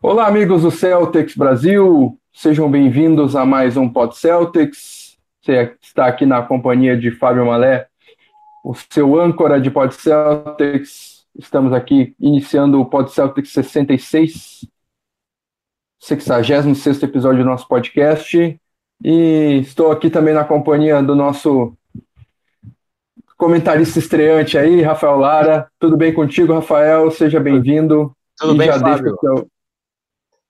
[0.00, 5.18] Olá, amigos do Celtics Brasil, sejam bem-vindos a mais um Pod Celtics.
[5.42, 7.88] Você está aqui na companhia de Fábio Malé,
[8.64, 11.26] o seu âncora de Pod Celtics.
[11.36, 14.68] Estamos aqui iniciando o Pod Celtics 66,
[15.98, 18.56] 66 episódio do nosso podcast.
[19.02, 21.76] E estou aqui também na companhia do nosso
[23.36, 25.68] comentarista estreante aí, Rafael Lara.
[25.76, 27.10] Tudo bem contigo, Rafael?
[27.10, 28.12] Seja bem-vindo.
[28.38, 29.16] Tudo e bem, Fábio?
[29.18, 29.57] Seu...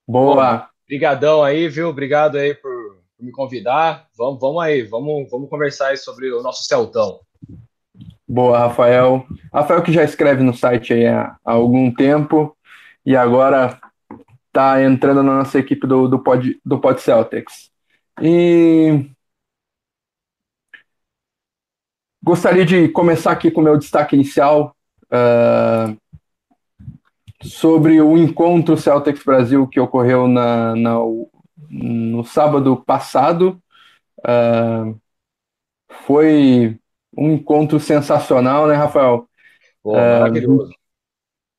[0.09, 0.71] Boa.
[0.87, 1.91] Obrigadão aí, viu?
[1.91, 4.07] Obrigado aí por, por, me convidar.
[4.17, 7.21] Vamos, vamos aí, vamos, vamos conversar aí sobre o nosso Celtão.
[8.27, 9.27] Boa, Rafael.
[9.53, 12.57] Rafael que já escreve no site aí há, há algum tempo
[13.05, 13.79] e agora
[14.47, 17.71] está entrando na nossa equipe do, do, Pod, do Pod Celtics.
[18.23, 19.11] E
[22.25, 24.75] gostaria de começar aqui com o meu destaque inicial
[25.13, 25.95] uh,
[27.43, 30.97] sobre o encontro Celtics Brasil que ocorreu na, na
[31.71, 33.61] no sábado passado.
[34.21, 34.99] Uh,
[36.05, 36.79] foi
[37.17, 39.29] um encontro sensacional, né, Rafael?
[39.83, 40.71] Pô, maravilhoso.
[40.71, 40.75] Uh,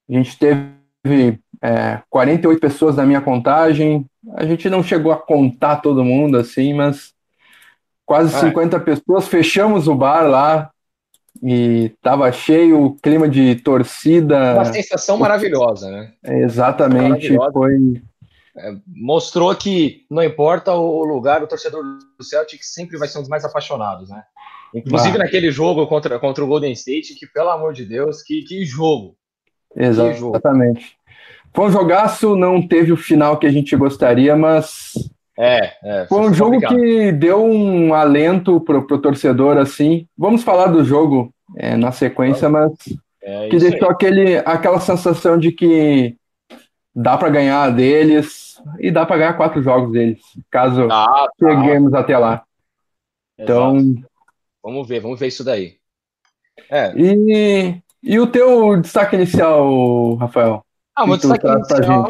[0.10, 4.06] a gente teve é, 48 pessoas na minha contagem.
[4.36, 7.14] A gente não chegou a contar todo mundo assim, mas
[8.06, 9.28] quase ah, 50 pessoas.
[9.28, 10.72] Fechamos o bar lá
[11.42, 14.56] e tava cheio, clima de torcida.
[14.56, 16.14] Uma sensação maravilhosa, né?
[16.24, 17.52] exatamente, maravilhosa.
[17.52, 18.02] foi.
[18.58, 21.84] É, mostrou que não importa o lugar, o torcedor
[22.18, 24.24] do Celtic sempre vai ser um dos mais apaixonados, né?
[24.74, 25.20] Inclusive ah.
[25.20, 29.16] naquele jogo contra, contra o Golden State, que pelo amor de Deus, que, que jogo!
[29.76, 30.98] Exatamente.
[31.54, 34.94] Foi um jogaço, não teve o final que a gente gostaria, mas.
[35.42, 36.76] É, é foi um jogo complicado.
[36.76, 40.06] que deu um alento pro, pro torcedor, assim.
[40.18, 42.74] Vamos falar do jogo é, na sequência, mas
[43.24, 43.94] é que deixou aí.
[43.94, 46.18] aquele, aquela sensação de que
[46.94, 50.20] dá para ganhar deles e dá para ganhar quatro jogos deles,
[50.52, 51.30] caso ah, tá.
[51.40, 52.44] cheguemos até lá.
[53.38, 53.96] Então.
[54.62, 55.78] Vamos ver, vamos ver isso daí.
[56.70, 56.92] É.
[56.98, 60.66] E, e o teu destaque inicial, Rafael?
[60.94, 62.10] Ah, meu destaque inicial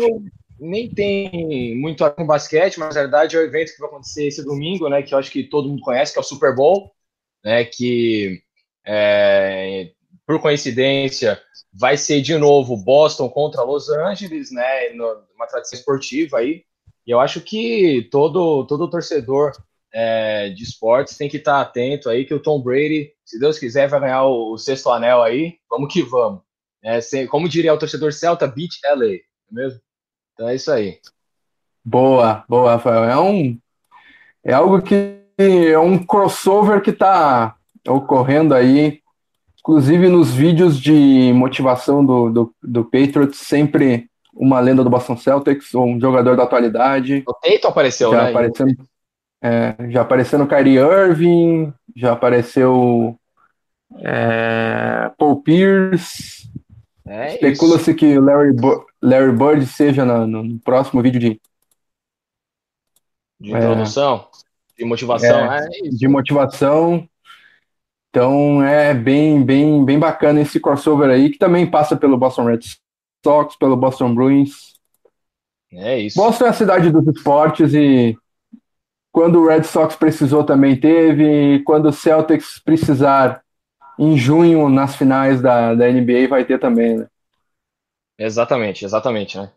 [0.59, 3.89] nem tem muito a ver com basquete, mas na verdade é o evento que vai
[3.89, 5.01] acontecer esse domingo, né?
[5.01, 6.91] Que eu acho que todo mundo conhece, que é o Super Bowl,
[7.43, 7.65] né?
[7.65, 8.41] Que
[8.85, 9.91] é,
[10.25, 11.41] por coincidência
[11.73, 14.89] vai ser de novo Boston contra Los Angeles, né?
[15.35, 16.63] Uma tradição esportiva aí.
[17.05, 19.53] E eu acho que todo todo torcedor
[19.93, 23.87] é, de esportes tem que estar atento aí que o Tom Brady, se Deus quiser,
[23.87, 25.57] vai ganhar o, o sexto anel aí.
[25.69, 26.41] Vamos que vamos.
[26.83, 29.19] É, como diria o torcedor Celta, beat LA, é
[29.51, 29.81] mesmo?
[30.39, 30.99] Então é isso aí.
[31.83, 33.03] Boa, boa, Rafael.
[33.03, 33.59] É um
[34.41, 39.01] é algo que é um crossover que está ocorrendo aí,
[39.59, 45.73] inclusive nos vídeos de motivação do, do, do Patriots, sempre uma lenda do Boston Celtics,
[45.73, 47.21] ou um jogador da atualidade.
[47.27, 48.29] O Peyton apareceu, já né?
[48.29, 48.77] Aparecendo,
[49.43, 53.19] é, já apareceu no Kyrie Irving, já apareceu
[53.97, 56.49] é, Paul Pierce,
[57.05, 58.55] é Especula-se que Larry,
[59.01, 61.41] Larry Bird seja no, no, próximo vídeo de.
[63.39, 64.27] De introdução,
[64.75, 65.53] é, de motivação.
[65.53, 67.07] É, é de motivação.
[68.09, 72.59] Então é bem, bem, bem bacana esse crossover aí, que também passa pelo Boston Red
[73.23, 74.79] Sox, pelo Boston Bruins.
[75.71, 76.17] É isso.
[76.17, 78.17] Boston é a cidade dos esportes e
[79.11, 83.41] quando o Red Sox precisou também teve, quando o Celtics precisar
[83.97, 87.07] em junho, nas finais da, da NBA, vai ter também, né?
[88.19, 89.49] Exatamente, exatamente, né?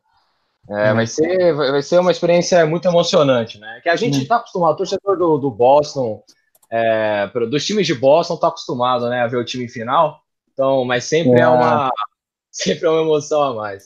[0.71, 0.97] É, uhum.
[0.97, 3.81] vai, ser, vai ser uma experiência muito emocionante, né?
[3.83, 6.23] Que a gente está acostumado, o torcedor do, do Boston,
[6.71, 10.22] é, dos times de Boston está acostumado, né, a ver o time final.
[10.53, 11.91] Então, mas sempre é, é uma
[12.51, 13.84] sempre é uma emoção a mais.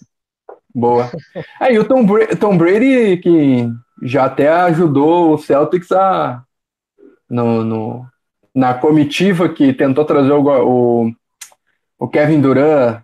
[0.75, 1.11] Boa.
[1.59, 2.07] Aí o Tom,
[2.39, 3.69] Tom Brady que
[4.03, 6.45] já até ajudou o Celtics a
[7.29, 8.07] no, no,
[8.55, 11.13] na comitiva que tentou trazer o, o,
[11.99, 13.03] o Kevin Durant.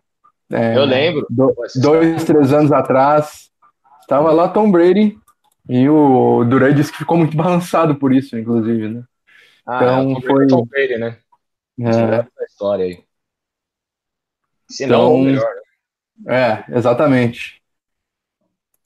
[0.53, 1.27] É, eu lembro.
[1.31, 3.51] Do, dois, três anos atrás.
[4.01, 5.17] Estava lá Tom Brady
[5.69, 9.03] e o Durant disse que ficou muito balançado por isso, inclusive, né?
[9.67, 10.47] Ah, então foi.
[10.47, 11.19] Tom Brady, né?
[11.81, 12.45] É.
[12.45, 13.05] história aí.
[14.69, 15.51] Se não, então, melhor,
[16.25, 16.65] né?
[16.69, 17.63] É, exatamente.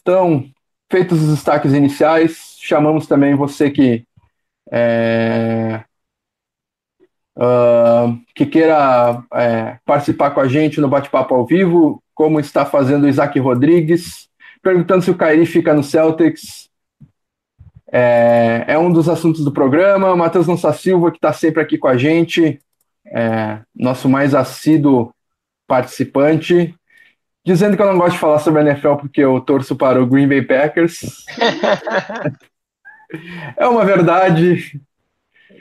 [0.03, 0.49] Então,
[0.91, 4.07] feitos os destaques iniciais, chamamos também você que
[4.71, 5.85] é,
[7.37, 13.05] uh, que queira é, participar com a gente no bate-papo ao vivo, como está fazendo
[13.05, 14.29] o Isaac Rodrigues,
[14.63, 16.69] perguntando se o Kairi fica no Celtics.
[17.93, 20.17] É, é um dos assuntos do programa.
[20.17, 22.59] Matheus Lança Silva, que está sempre aqui com a gente,
[23.07, 25.13] é, nosso mais assíduo
[25.67, 26.75] participante.
[27.45, 30.07] dizendo que eu não gosto de falar sobre a NFL porque eu torço para o
[30.07, 31.25] Green Bay Packers.
[33.57, 34.81] é uma verdade.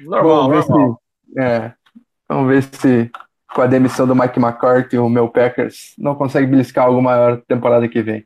[0.03, 0.99] Normal, ver, normal.
[1.37, 1.73] É,
[2.27, 3.11] vamos ver se
[3.53, 7.87] com a demissão do Mike McCarthy o meu Packers não consegue beliscar algo maior temporada
[7.87, 8.25] que vem.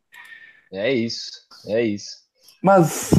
[0.72, 1.32] É isso,
[1.68, 2.18] é isso.
[2.64, 3.12] Mas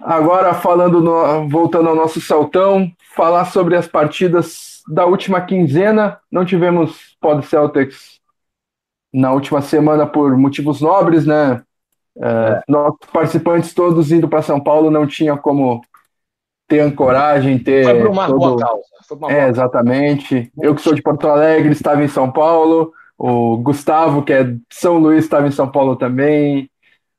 [0.00, 6.18] agora falando no, voltando ao nosso saltão, falar sobre as partidas da última quinzena.
[6.30, 8.18] Não tivemos Pod Celtics
[9.12, 11.62] na última semana por motivos nobres, né?
[12.20, 15.80] É, nossos participantes todos indo para São Paulo não tinha como
[16.68, 17.84] ter ancoragem, ter.
[17.84, 18.38] Foi por uma todo...
[18.38, 18.82] boa causa.
[19.10, 20.52] Uma é, boa exatamente.
[20.60, 22.92] Eu que sou de Porto Alegre estava em São Paulo.
[23.16, 26.70] O Gustavo, que é de São Luís, estava em São Paulo também.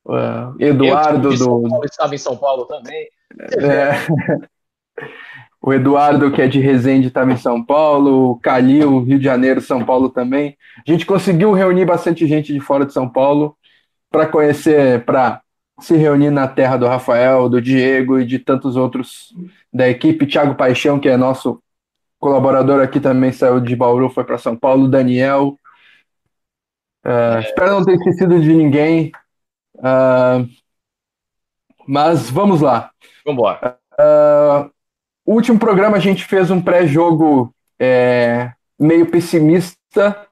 [0.06, 1.46] Uh, Eduardo do.
[1.46, 3.08] Paulo, estava em São Paulo também.
[3.58, 3.92] É.
[5.62, 8.32] o Eduardo, que é de Resende, estava em São Paulo.
[8.32, 10.56] O Calil, Rio de Janeiro, São Paulo também.
[10.88, 13.58] A gente conseguiu reunir bastante gente de fora de São Paulo
[14.10, 15.42] para conhecer, para
[15.82, 19.34] se reunir na terra do Rafael, do Diego e de tantos outros
[19.74, 20.26] da equipe.
[20.26, 21.62] Thiago Paixão, que é nosso
[22.20, 24.88] colaborador aqui também, saiu de Bauru, foi para São Paulo.
[24.88, 25.58] Daniel.
[27.06, 29.12] Uh, espero não ter esquecido de ninguém.
[29.76, 30.48] Uh,
[31.88, 32.92] mas vamos lá.
[33.26, 33.78] Vamos embora.
[33.94, 34.70] Uh,
[35.26, 40.28] o último programa a gente fez um pré-jogo é, meio pessimista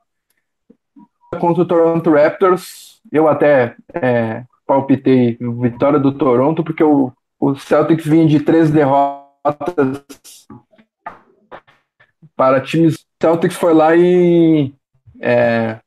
[1.39, 2.99] contra o Toronto Raptors.
[3.11, 10.03] Eu até é, palpitei vitória do Toronto, porque o, o Celtics vinha de três derrotas
[12.35, 13.05] para times.
[13.19, 14.73] Celtics foi lá e
[15.21, 15.79] é,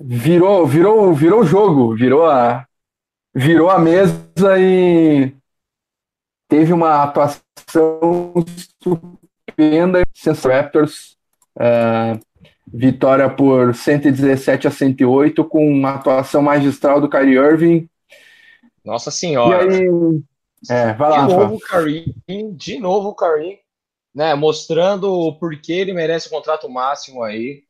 [0.00, 2.66] virou, virou, virou o jogo, virou a,
[3.34, 5.32] virou a mesa e
[6.48, 10.02] teve uma atuação estupenda.
[10.44, 11.16] Raptors,
[11.56, 12.18] uh,
[12.72, 17.88] vitória por 117 a 108, com uma atuação magistral do Kyrie Irving.
[18.84, 19.64] Nossa Senhora!
[19.72, 20.22] E aí,
[20.70, 22.14] é, vai lá, de novo o Kyrie,
[22.56, 23.58] de novo o Kyrie,
[24.14, 27.62] né, mostrando o porquê ele merece o contrato máximo aí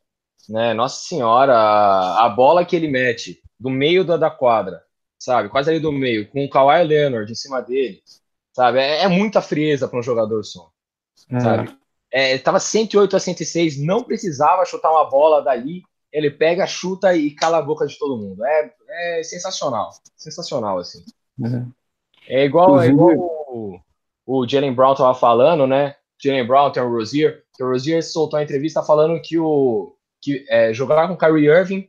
[0.48, 0.72] né?
[0.72, 4.82] Nossa Senhora, a, bola que ele mete do meio da, da quadra,
[5.18, 5.48] sabe?
[5.48, 8.02] Quase ali do meio, com o Kawhi Leonard em cima dele,
[8.52, 8.78] sabe?
[8.78, 10.70] É, é muita frieza para um jogador só,
[11.30, 11.40] é.
[11.40, 11.77] sabe?
[12.10, 15.82] É, tava 108 a 106, não precisava chutar uma bola dali,
[16.12, 18.44] ele pega, chuta e cala a boca de todo mundo.
[18.44, 21.04] É, é sensacional, sensacional, assim.
[21.38, 21.70] Uhum.
[22.26, 23.80] É igual, é igual o,
[24.26, 25.94] o Jalen Brown tava falando, né?
[26.22, 30.44] Jalen Brown tem o Rozier, que o Rozier soltou a entrevista falando que o, que
[30.48, 31.88] é, jogar com Kyrie Irving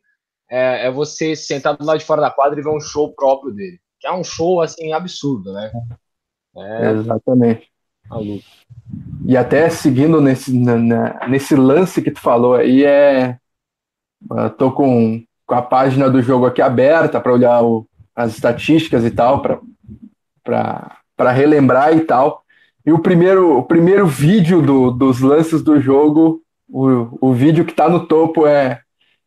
[0.50, 3.54] é, é, você sentar do lado de fora da quadra e ver um show próprio
[3.54, 3.80] dele.
[4.00, 5.72] Que é um show, assim, absurdo, né?
[6.58, 7.70] É, Exatamente.
[8.10, 8.44] Maluco.
[9.26, 13.38] E até seguindo nesse, na, nesse lance que tu falou aí, é.
[14.32, 19.06] Eu tô com, com a página do jogo aqui aberta para olhar o, as estatísticas
[19.06, 19.42] e tal,
[20.44, 22.44] para relembrar e tal.
[22.86, 26.42] E o primeiro, o primeiro vídeo do, dos lances do jogo
[26.72, 28.82] o, o vídeo que tá no topo é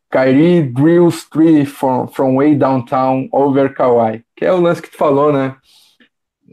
[0.09, 4.97] Kyrie drills three from, from way downtown over Kawhi, que é o lance que tu
[4.97, 5.55] falou, né?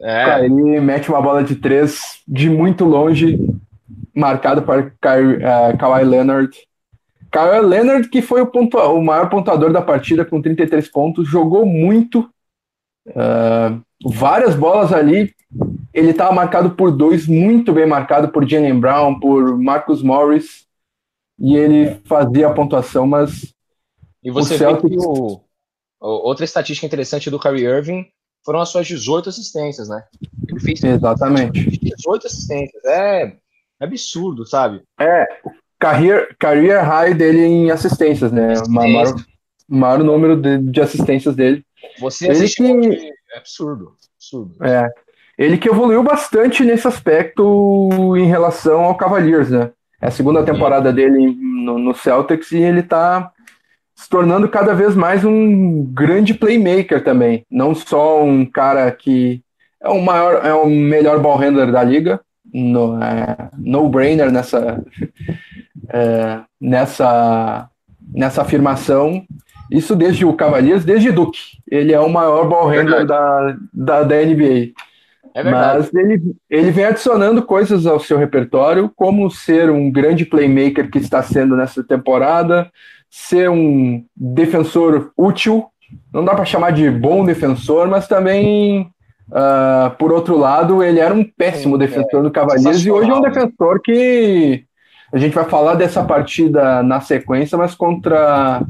[0.01, 0.25] É.
[0.25, 3.39] Kyrie mete uma bola de três de muito longe,
[4.15, 6.57] marcado para Kyrie, uh, Kawhi Leonard.
[7.31, 12.29] Kawhi Leonard, que foi o, o maior pontuador da partida com 33 pontos, jogou muito,
[13.09, 15.35] uh, várias bolas ali.
[15.93, 20.69] Ele estava marcado por dois, muito bem marcado por Jalen Brown, por Marcus Morris
[21.41, 23.55] e ele fazia a pontuação, mas.
[24.23, 25.41] E você vê que o,
[25.99, 28.07] outra estatística interessante do Kyrie Irving
[28.45, 30.03] foram as suas 18 assistências, né?
[30.49, 31.79] Ele fez Exatamente.
[31.97, 32.85] 18 assistências.
[32.85, 33.37] É,
[33.81, 34.83] absurdo, sabe?
[34.99, 38.55] É, o career, career high dele em assistências, né?
[38.67, 39.15] O maior,
[39.69, 41.65] maior número de, de assistências dele.
[41.99, 43.13] Você ele que...
[43.33, 44.57] é absurdo, absurdo.
[44.65, 44.89] É.
[45.39, 49.73] Ele que evoluiu bastante nesse aspecto em relação ao Cavaliers, né?
[50.01, 53.33] É a segunda temporada dele no, no Celtics e ele está
[54.01, 57.45] se tornando cada vez mais um grande playmaker também.
[57.51, 59.43] Não só um cara que
[59.79, 62.19] é o maior, é o melhor ball handler da liga,
[62.51, 64.83] no, é, no brainer nessa,
[65.91, 67.69] é, nessa,
[68.11, 69.23] nessa afirmação.
[69.71, 71.39] Isso desde o Cavaliers, desde Duke.
[71.71, 74.73] Ele é o maior ball handler da, da, da NBA.
[75.35, 80.91] É Mas ele, ele vem adicionando coisas ao seu repertório, como ser um grande playmaker
[80.91, 82.71] que está sendo nessa temporada,
[83.09, 85.67] ser um defensor útil.
[86.13, 88.91] Não dá para chamar de bom defensor, mas também,
[89.31, 93.11] uh, por outro lado, ele era um péssimo Sim, defensor é, do Cavaliers e hoje
[93.11, 94.65] é um defensor que
[95.13, 98.63] a gente vai falar dessa partida na sequência, mas contra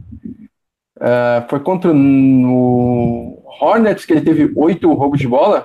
[1.01, 5.65] Uh, foi contra o Hornets que ele teve oito roubos de bola.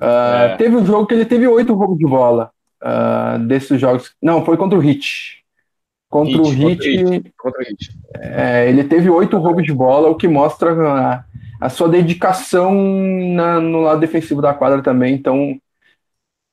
[0.00, 0.56] Uh, é.
[0.56, 2.50] Teve um jogo que ele teve oito roubos de bola
[2.82, 4.14] uh, desses jogos.
[4.22, 5.44] Não, foi contra o Hit.
[6.08, 7.34] Contra Hit, o Hit.
[7.36, 7.90] Contra o Hit.
[8.14, 11.24] É, ele teve oito roubos de bola, o que mostra a,
[11.60, 15.14] a sua dedicação na, no lado defensivo da quadra também.
[15.14, 15.58] Então.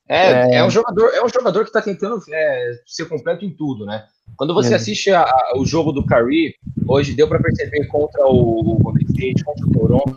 [0.07, 3.49] É, é, é um jogador, é um jogador que está tentando é, ser completo em
[3.49, 4.05] tudo, né?
[4.35, 4.75] Quando você é.
[4.75, 6.55] assiste a, a, o jogo do Curry,
[6.87, 10.15] hoje deu para perceber contra o Golden State, contra o Toronto,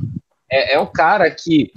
[0.50, 1.72] é, é um cara que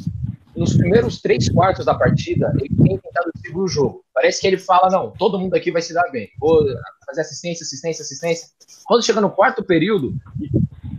[0.59, 4.03] nos primeiros três quartos da partida, ele tem tentado segurar o jogo.
[4.13, 6.29] Parece que ele fala, não, todo mundo aqui vai se dar bem.
[6.37, 6.65] Vou
[7.05, 8.49] fazer assistência, assistência, assistência.
[8.85, 10.13] Quando chega no quarto período,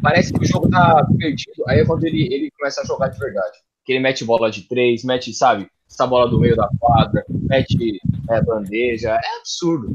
[0.02, 1.62] parece que o jogo tá perdido.
[1.68, 3.58] Aí é quando ele, ele começa a jogar de verdade.
[3.84, 8.00] Que ele mete bola de três, mete, sabe, essa bola do meio da quadra, mete
[8.30, 9.10] é, bandeja.
[9.10, 9.92] É absurdo.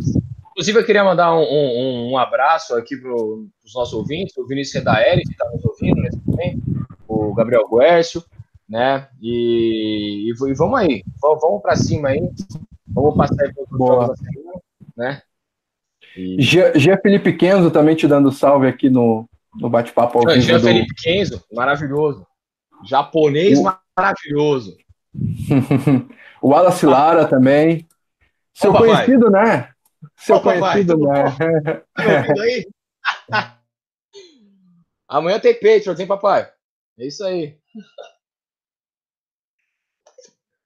[0.52, 4.76] Inclusive, eu queria mandar um, um, um abraço aqui para os nossos ouvintes, o Vinícius
[4.76, 6.62] Redaeli, que está nos ouvindo nesse momento,
[7.08, 8.24] o Gabriel Guércio,
[8.68, 9.08] né?
[9.22, 12.22] E, e, e vamos aí, vamos, vamos para cima aí,
[12.88, 14.14] vamos passar da semana,
[14.98, 15.22] né?
[16.18, 16.42] E...
[16.42, 19.28] Gia, Felipe Kenzo também te dando salve aqui no,
[19.60, 20.66] no bate-papo ao Gia do...
[20.66, 22.26] Felipe Kenzo, maravilhoso.
[22.84, 23.64] Japonês o...
[23.98, 24.78] maravilhoso.
[26.42, 27.88] o Wallace Lara também.
[28.54, 29.46] Seu Opa, conhecido, vai.
[29.46, 29.70] né?
[30.16, 31.24] Seu Opa, conhecido, vai.
[31.24, 31.84] né?
[32.40, 32.68] aí?
[35.08, 36.50] Amanhã tem Patriots, hein, papai?
[36.98, 37.58] É isso aí.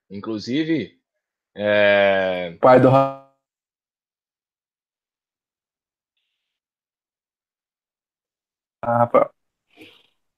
[0.09, 0.99] Inclusive,
[1.55, 2.57] é...
[2.59, 3.29] pai do ah,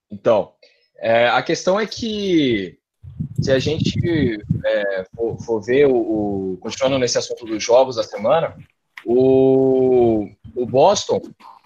[0.10, 0.54] então,
[0.98, 2.78] é, a questão é que
[3.42, 3.98] se a gente
[4.66, 5.96] é, for, for, ver o,
[6.54, 8.56] o, continuando nesse assunto dos jogos da semana,
[9.06, 11.22] o, o Boston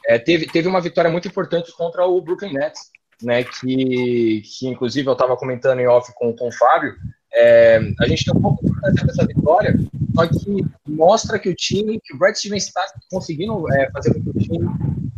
[0.06, 2.92] é, teve, teve uma vitória muito importante contra o Brooklyn Nets,
[3.22, 3.44] né?
[3.44, 6.96] Que, que inclusive eu estava comentando em off com, com o Fábio,
[7.34, 9.76] é, a gente tem um pouco de dessa vitória,
[10.16, 12.82] só que mostra que o time, que o Brad Stevens está
[13.12, 14.60] conseguindo é, fazer com que o time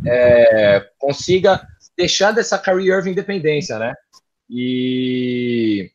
[0.04, 1.64] é, consiga
[1.96, 3.94] deixar dessa Kyrie Irving independência, né?
[4.50, 5.90] E,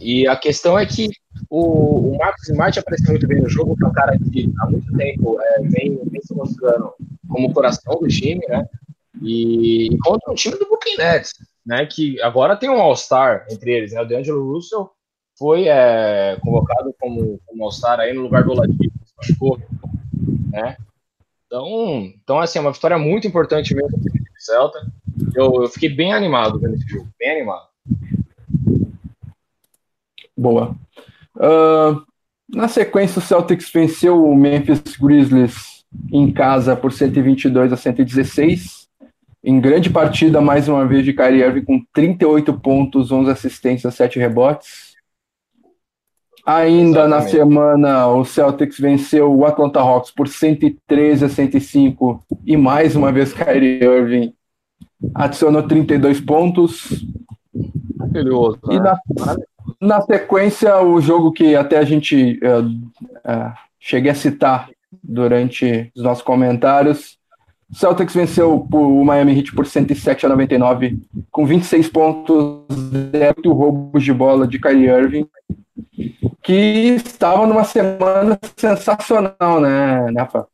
[0.00, 1.08] e a questão é que
[1.48, 4.70] o, o Marcos Smart apareceu muito bem no jogo, que é um cara que há
[4.70, 6.92] muito tempo é, vem, vem se mostrando
[7.28, 8.66] como o coração do time, né?
[9.24, 11.32] E contra um time do Brooklyn Nets,
[11.64, 14.90] né, que agora tem um All-Star entre eles, né, o DeAngelo Russell
[15.38, 19.60] foi é, convocado como, como All-Star aí no lugar do Oladipo,
[20.50, 20.76] né,
[21.46, 24.78] então, então, assim, é uma vitória muito importante mesmo do Celta,
[25.36, 27.68] eu, eu fiquei bem animado vendo esse jogo, bem animado.
[30.36, 30.74] Boa.
[31.36, 32.02] Uh,
[32.48, 38.81] na sequência, o Celtics venceu o Memphis Grizzlies em casa por 122 a 116
[39.44, 44.18] em grande partida, mais uma vez, de Kyrie Irving com 38 pontos, 11 assistências, 7
[44.18, 44.92] rebotes.
[46.44, 47.24] Ainda Exatamente.
[47.24, 53.12] na semana, o Celtics venceu o Atlanta Hawks por 113 a 105 e mais uma
[53.12, 54.34] vez Kyrie Irving
[55.14, 57.04] adicionou 32 pontos.
[57.96, 58.58] Maravilhoso.
[58.70, 58.98] E na,
[59.80, 64.70] na, sequência, o jogo que até a gente uh, uh, cheguei a citar
[65.02, 67.18] durante os nossos comentários,
[67.72, 71.00] Celtics venceu o Miami Heat por 107 a 99,
[71.30, 72.66] com 26 pontos,
[73.14, 75.28] 8 roubos de bola de Kyrie Irving,
[76.42, 80.46] que estava numa semana sensacional, né, Nafa?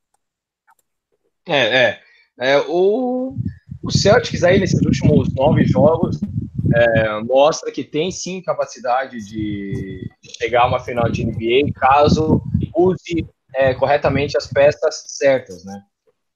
[1.47, 2.01] É, é.
[2.39, 3.35] é o,
[3.83, 6.21] o Celtics aí nesses últimos nove jogos
[6.75, 10.09] é, mostra que tem sim capacidade de
[10.39, 12.43] chegar a uma final de NBA caso
[12.77, 15.83] use é, corretamente as peças certas, né?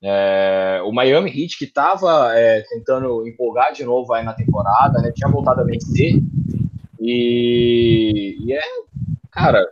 [0.02, 5.12] É, o Miami Heat, que estava é, tentando empolgar de novo aí na temporada, né,
[5.14, 6.20] tinha voltado a vencer.
[7.00, 8.62] E, e é,
[9.30, 9.64] cara,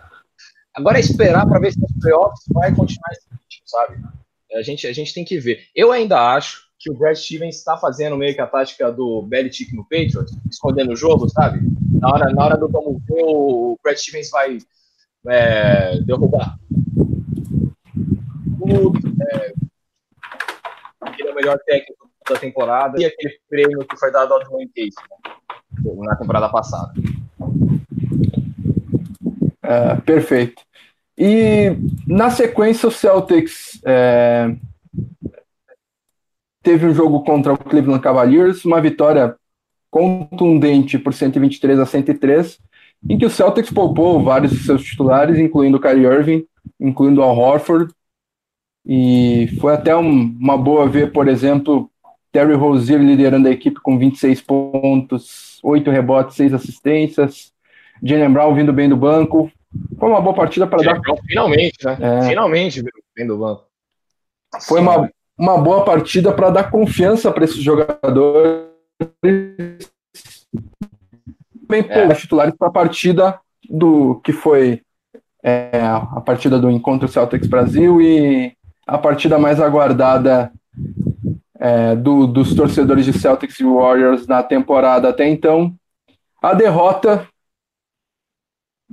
[0.75, 3.99] agora é esperar para ver se os playoffs vai continuar esse ritmo, sabe?
[4.55, 5.65] A gente, a gente tem que ver.
[5.75, 9.75] Eu ainda acho que o Brad Stevens está fazendo meio que a tática do Belichick
[9.75, 11.61] no Patriots, escondendo o jogo, sabe?
[12.01, 14.59] Na hora, na hora do vamos ver, o Brad Stevens vai
[15.29, 16.59] é, derrubar
[18.71, 19.53] tudo, é,
[21.21, 24.71] ele é o melhor técnico da temporada e aquele prêmio que foi dado ao Dwayne
[24.75, 24.93] Casey
[25.85, 26.93] né, na temporada passada.
[29.63, 30.63] É, perfeito.
[31.17, 34.55] E na sequência o Celtics é,
[36.63, 39.37] teve um jogo contra o Cleveland Cavaliers, uma vitória
[39.91, 42.59] contundente por 123 a 103,
[43.09, 46.47] em que o Celtics poupou vários de seus titulares, incluindo o Kyrie Irving,
[46.79, 47.93] incluindo o Horford,
[48.85, 51.91] e foi até um, uma boa ver, por exemplo,
[52.33, 57.53] Terry Rozier liderando a equipe com 26 pontos, 8 rebotes, 6 assistências.
[58.03, 59.51] Jalen Brown vindo bem do banco.
[59.99, 61.01] Foi uma boa partida para dar.
[61.27, 61.99] Finalmente, né?
[62.01, 62.29] É...
[62.29, 62.83] Finalmente
[63.15, 63.65] bem do banco.
[64.63, 68.67] Foi uma, uma boa partida para dar confiança para esses jogadores.
[71.69, 72.09] Bem, é.
[72.09, 74.83] os titulares para a partida do que foi
[75.43, 78.57] é, a partida do encontro Celtics Brasil e
[78.91, 80.53] a partida mais aguardada
[81.61, 85.73] é, do, dos torcedores de Celtics e Warriors na temporada até então.
[86.43, 87.25] A derrota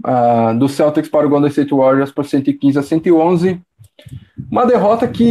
[0.06, 3.60] uh, do Celtics para o Golden State Warriors por 115 a 111.
[4.52, 5.24] Uma derrota que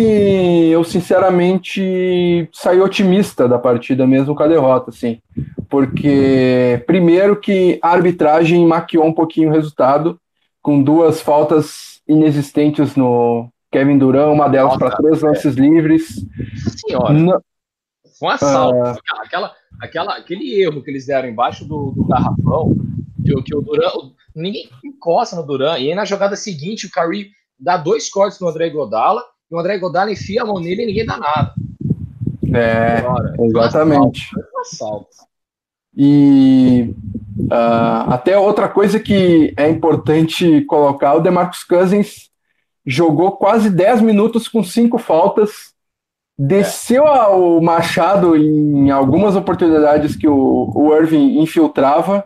[0.72, 5.20] eu sinceramente saí otimista da partida mesmo com a derrota, assim,
[5.68, 10.18] porque primeiro que a arbitragem maquiou um pouquinho o resultado
[10.60, 15.26] com duas faltas inexistentes no Kevin Durant, uma delas para três é.
[15.26, 16.26] lances livres.
[16.86, 17.40] Senhora.
[18.22, 18.78] Um assalto.
[18.78, 19.00] Uh...
[19.24, 22.74] Aquela, aquela, aquele erro que eles deram embaixo do, do garrafão,
[23.24, 27.30] que, que o Durant, ninguém encosta no Durant, e aí na jogada seguinte o Curry
[27.58, 30.86] dá dois cortes no André Godala, e o André Godala enfia a mão nele e
[30.86, 31.54] ninguém dá nada.
[32.54, 34.30] É, Agora, exatamente.
[34.36, 35.08] Um assalto.
[35.96, 36.94] E
[37.38, 42.30] uh, até outra coisa que é importante colocar, o DeMarcus Cousins
[42.86, 45.74] jogou quase 10 minutos com cinco faltas,
[46.38, 52.24] desceu ao Machado em algumas oportunidades que o, o Irving infiltrava,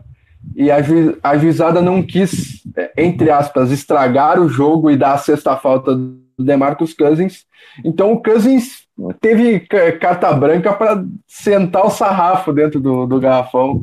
[0.56, 2.62] e a, ju, a juizada não quis,
[2.96, 7.44] entre aspas, estragar o jogo e dar a sexta falta do DeMarcus Cousins.
[7.84, 8.86] Então o Cousins
[9.20, 9.60] teve
[10.00, 13.82] carta branca para sentar o sarrafo dentro do, do garrafão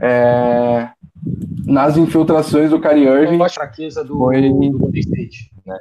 [0.00, 0.88] é,
[1.66, 3.42] nas infiltrações do Kyrie Irving.
[3.42, 4.48] A fraqueza do, foi...
[4.48, 5.76] do Golden State, né?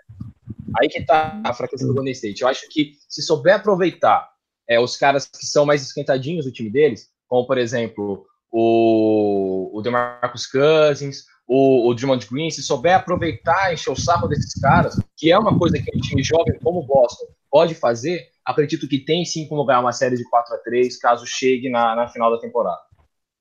[0.80, 2.42] Aí que tá a fraqueza do Golden State.
[2.42, 4.30] Eu acho que se souber aproveitar
[4.68, 9.82] é, os caras que são mais esquentadinhos do time deles, como por exemplo o, o
[9.82, 15.32] DeMarcus Cousins, o, o Draymond Green, se souber aproveitar, encher o saco desses caras, que
[15.32, 19.24] é uma coisa que um time jovem como o Boston pode fazer, acredito que tem
[19.24, 22.40] sim como ganhar uma série de 4 a 3 caso chegue na, na final da
[22.40, 22.82] temporada.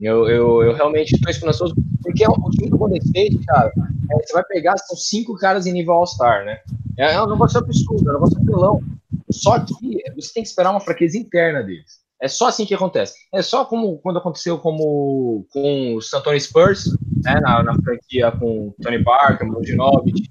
[0.01, 3.73] Eu, eu, eu realmente estou esperançoso, porque é um, time do Golden State, cara,
[4.11, 6.61] é, você vai pegar, são cinco caras em nível All-Star, né?
[6.99, 8.83] É, um negócio absurdo, é um negócio pelão.
[9.31, 9.75] Só que
[10.15, 12.07] você tem que esperar uma fraqueza interna deles.
[12.21, 13.15] É só assim que acontece.
[13.33, 16.87] É só como quando aconteceu como com o San Antonio Spurs,
[17.23, 20.23] né, na, na franquia com Tony Parker, Mojinovic,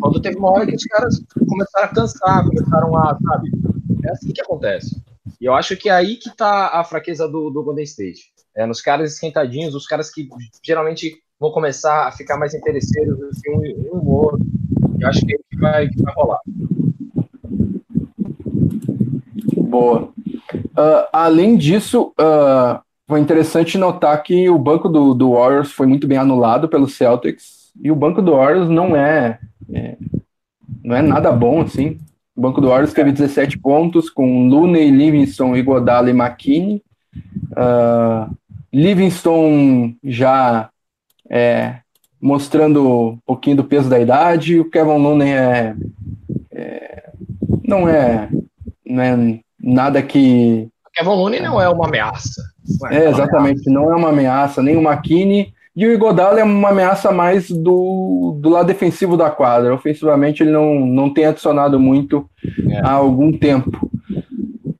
[0.00, 3.50] quando teve uma hora que os caras começaram a cansar, começaram a, sabe,
[4.04, 5.02] é assim que acontece.
[5.40, 8.32] E eu acho que é aí que tá a fraqueza do, do Golden State.
[8.56, 10.28] É nos caras esquentadinhos, os caras que
[10.64, 14.40] geralmente vão começar a ficar mais interesseiros assim, um, um outro.
[15.02, 16.38] Eu acho que é que vai, que vai rolar.
[19.56, 20.12] Boa.
[20.54, 26.06] Uh, além disso, uh, foi interessante notar que o banco do, do Warriors foi muito
[26.06, 27.72] bem anulado pelo Celtics.
[27.82, 29.40] E o banco do Warriors não é,
[29.72, 29.96] é
[30.84, 31.98] não é nada bom assim.
[32.36, 36.82] O banco do Warriors teve 17 pontos, com Looney, Livingston, Iguodala e McKinney.
[37.52, 38.32] Uh,
[38.72, 40.70] Livingston já
[41.28, 41.80] é,
[42.22, 44.60] mostrando um pouquinho do peso da idade.
[44.60, 45.74] O Kevin Looney é,
[46.52, 47.10] é,
[47.66, 48.28] não é
[48.86, 52.42] não é nada que o Kevin Looney não é uma ameaça.
[52.80, 53.70] Não é, é exatamente, ameaça.
[53.70, 58.38] não é uma ameaça nem o McKinney e o Igodala é uma ameaça mais do,
[58.40, 59.74] do lado defensivo da quadra.
[59.74, 62.28] Ofensivamente, ele não, não tem adicionado muito
[62.68, 62.80] é.
[62.80, 63.90] há algum tempo.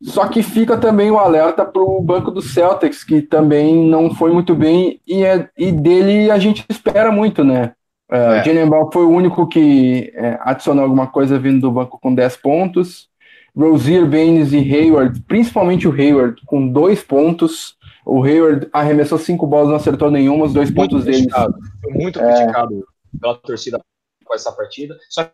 [0.02, 4.32] Só que fica também o alerta para o banco do Celtics, que também não foi
[4.32, 7.74] muito bem, e, é, e dele a gente espera muito, né?
[8.10, 8.44] Uh, é.
[8.44, 12.36] Jalen Brown foi o único que é, adicionou alguma coisa vindo do banco com 10
[12.36, 13.08] pontos.
[13.56, 17.76] Rozier, Baines e Hayward, principalmente o Hayward, com dois pontos.
[18.04, 21.28] O Hayward arremessou cinco bolas, não acertou nenhuma, os dois muito pontos dele.
[21.30, 22.34] Foi muito é...
[22.34, 22.86] criticado
[23.20, 23.80] pela torcida
[24.24, 24.96] com essa partida.
[25.08, 25.30] Só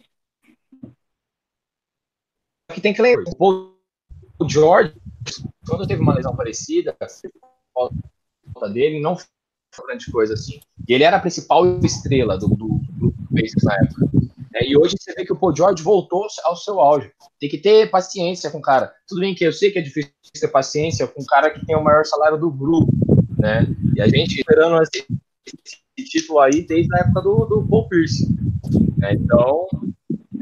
[2.72, 3.32] que tem que lembrar,
[4.38, 4.94] o George,
[5.66, 6.96] quando teve uma lesão parecida,
[7.74, 10.60] falta dele não foi grande coisa assim.
[10.88, 13.14] E ele era a principal estrela do do, do
[13.62, 14.08] na época.
[14.54, 17.12] É, e hoje você vê que o Paul George voltou ao seu auge.
[17.38, 18.92] Tem que ter paciência com o cara.
[19.06, 21.76] Tudo bem que eu sei que é difícil ter paciência com um cara que tem
[21.76, 22.92] o maior salário do grupo,
[23.38, 23.66] né?
[23.94, 25.06] E a gente esperando esse,
[25.96, 28.26] esse título aí desde a época do, do Paul Pierce.
[29.02, 29.66] É, então,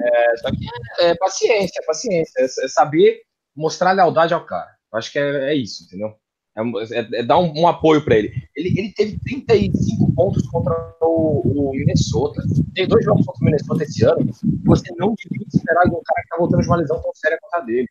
[0.00, 0.66] é, só que
[1.00, 2.32] é, é paciência, paciência.
[2.38, 3.20] É, é, saber
[3.56, 4.70] mostrar lealdade ao cara.
[4.92, 6.14] Eu acho que é, é isso, entendeu?
[6.56, 8.32] É, é, é, dar um, um apoio para ele.
[8.54, 8.78] ele.
[8.78, 12.42] Ele teve 35 pontos contra o, o, Minnesota.
[12.74, 14.30] Tem dois jogos contra o Minnesota esse ano.
[14.64, 17.38] Você não devia esperar de um cara que tá voltando de uma lesão tão séria
[17.40, 17.88] contra dele,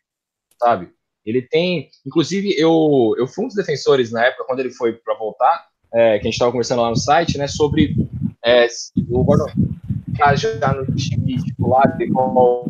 [0.58, 0.90] sabe?
[1.24, 5.14] Ele tem, inclusive, eu, eu fui um dos defensores na época, quando ele foi para
[5.16, 7.96] voltar, é, que a gente estava conversando lá no site, né, sobre
[8.44, 8.66] é,
[9.10, 9.50] o Gordon
[10.36, 12.66] já no time titular, igual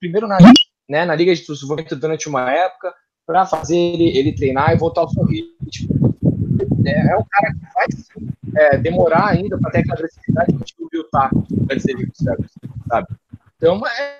[0.00, 0.38] primeiro na,
[0.88, 2.94] né, na Liga de Desenvolvimento durante uma época,
[3.26, 6.16] para fazer ele, ele, treinar e voltar ao seu ritmo.
[6.86, 10.88] É, é um cara que vai é, demorar ainda para ter aquela agressividade que o
[10.90, 11.30] Bill tá
[11.70, 12.12] antes dele ir
[12.88, 13.06] sabe?
[13.56, 14.18] Então, é,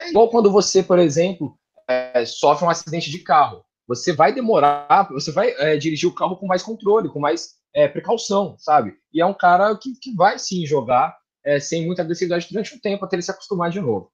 [0.00, 3.64] é igual quando você, por exemplo, é, sofre um acidente de carro.
[3.88, 7.88] Você vai demorar, você vai é, dirigir o carro com mais controle, com mais é,
[7.88, 8.94] precaução, sabe?
[9.12, 12.78] E é um cara que, que vai sim jogar é, sem muita agressividade durante um
[12.78, 14.12] tempo até ele se acostumar de novo.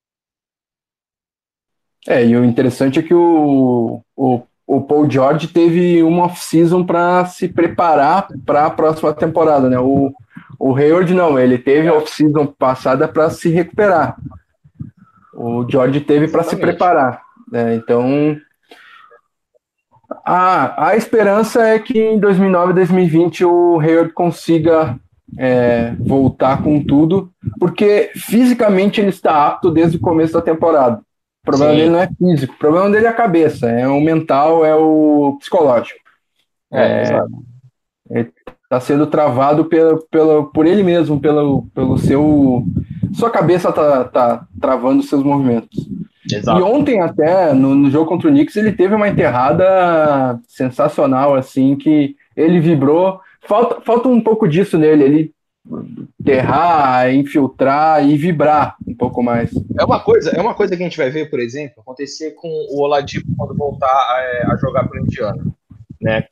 [2.09, 7.25] É, e o interessante é que o, o, o Paul George teve uma off-season para
[7.27, 9.79] se preparar para a próxima temporada, né?
[9.79, 10.13] O,
[10.59, 14.17] o Hayward não, ele teve a off-season passada para se recuperar.
[15.35, 17.23] O George teve para se preparar.
[17.51, 17.75] Né?
[17.75, 18.37] Então,
[20.25, 24.99] a, a esperança é que em 2009 e 2020 o Hayward consiga
[25.39, 31.01] é, voltar com tudo, porque fisicamente ele está apto desde o começo da temporada.
[31.47, 31.79] O problema Sim.
[31.79, 35.37] dele não é físico, o problema dele é a cabeça, é o mental, é o
[35.39, 36.01] psicológico.
[36.73, 37.23] É, é
[38.11, 38.33] ele
[38.65, 42.65] está sendo travado pelo, pelo, por ele mesmo, pelo, pelo seu.
[43.15, 45.89] Sua cabeça está tá travando seus movimentos.
[46.31, 46.59] Exato.
[46.59, 51.77] E ontem até, no, no, jogo contra o Knicks, ele teve uma enterrada sensacional, assim,
[51.77, 53.21] que ele vibrou.
[53.43, 55.36] Falta, falta um pouco disso nele, ele
[56.21, 59.51] enterrar, infiltrar e vibrar um pouco mais.
[59.79, 62.49] É uma coisa, é uma coisa que a gente vai ver, por exemplo, acontecer com
[62.49, 65.45] o Oladipo quando voltar a, é, a jogar para o Indiana,
[66.01, 66.27] né?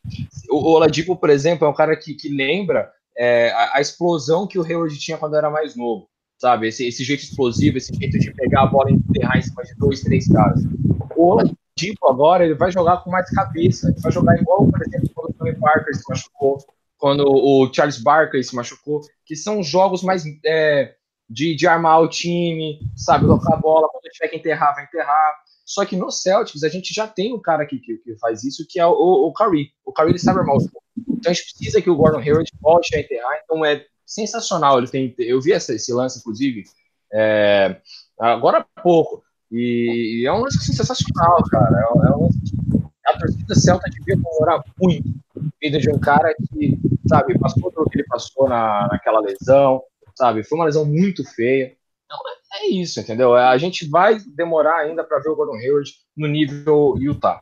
[0.50, 4.58] O Oladipo, por exemplo, é um cara que, que lembra é, a, a, explosão que
[4.58, 6.68] o Hayward tinha quando era mais novo, sabe?
[6.68, 9.74] Esse, esse jeito explosivo, esse jeito de pegar a bola e enterrar em cima de
[9.76, 10.62] dois, três caras.
[11.16, 15.10] O Oladipo agora ele vai jogar com mais cabeça, ele vai jogar igual, por exemplo,
[15.14, 16.58] quando o Tony Parker se machucou,
[17.04, 20.94] quando o Charles Barkley se machucou, que são jogos mais é,
[21.28, 25.34] de, de armar o time, sabe, colocar a bola, quando tiver que enterrar, vai enterrar.
[25.66, 28.64] Só que no Celtics a gente já tem um cara que, que, que faz isso,
[28.66, 29.68] que é o, o Curry.
[29.84, 30.82] O Curry ele sabe armar o jogo.
[30.96, 34.78] Então a gente precisa que o Gordon Hayward volte a enterrar, então é sensacional.
[34.78, 36.64] Ele tem, eu vi essa, esse lance, inclusive,
[37.12, 37.82] é,
[38.18, 39.22] agora há pouco.
[39.52, 41.80] E, e, é um lance sensacional, cara.
[41.80, 42.43] É, é um lance
[43.26, 45.10] torcida celta devia comemorar muito
[45.60, 49.82] vida de um cara que, sabe, passou pelo que ele passou na, naquela lesão,
[50.14, 50.44] sabe?
[50.44, 51.74] Foi uma lesão muito feia.
[52.04, 53.34] Então é, é isso, entendeu?
[53.34, 57.40] A gente vai demorar ainda para ver o Gordon Hayward no nível Utah.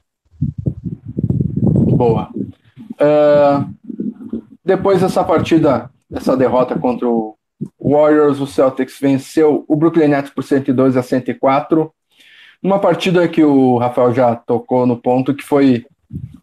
[1.97, 2.31] Boa.
[2.93, 3.75] Uh,
[4.65, 7.37] depois dessa partida, essa derrota contra o
[7.79, 11.93] Warriors, o Celtics venceu o Brooklyn Nets por 102 a 104.
[12.63, 15.85] Uma partida que o Rafael já tocou no ponto, que foi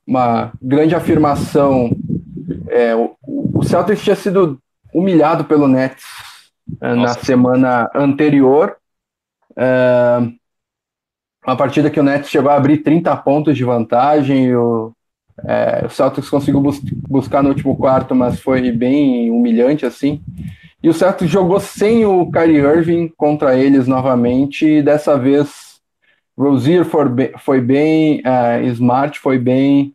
[0.05, 1.91] uma grande afirmação.
[2.67, 4.59] É, o, o Celtics tinha sido
[4.93, 6.03] humilhado pelo Nets
[6.81, 8.75] é, na semana anterior.
[9.55, 10.19] É,
[11.45, 14.53] uma partida que o Nets chegou a abrir 30 pontos de vantagem.
[14.55, 14.91] O,
[15.45, 20.21] é, o Celtics conseguiu bus buscar no último quarto, mas foi bem humilhante assim.
[20.81, 24.65] E o Celtics jogou sem o Kyrie Irving contra eles novamente.
[24.65, 25.68] E dessa vez
[26.39, 29.93] Rozier foi bem, foi bem uh, Smart foi bem,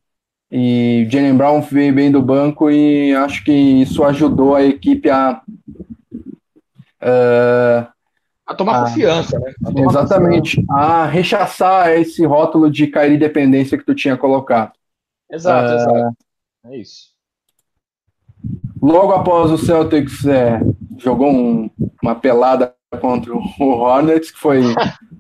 [0.50, 5.40] e Jalen Brown veio bem do banco, e acho que isso ajudou a equipe a.
[7.02, 7.87] Uh,
[8.46, 9.54] a tomar a, confiança, né?
[9.64, 10.80] Tomar exatamente, confiança.
[10.80, 14.72] a rechaçar esse rótulo de cair dependência que tu tinha colocado.
[15.30, 16.16] Exato, uh, exato.
[16.66, 17.14] É isso.
[18.83, 20.61] Logo após o Celtics é,
[20.98, 21.70] jogou um,
[22.02, 24.62] uma pelada contra o Hornets, que foi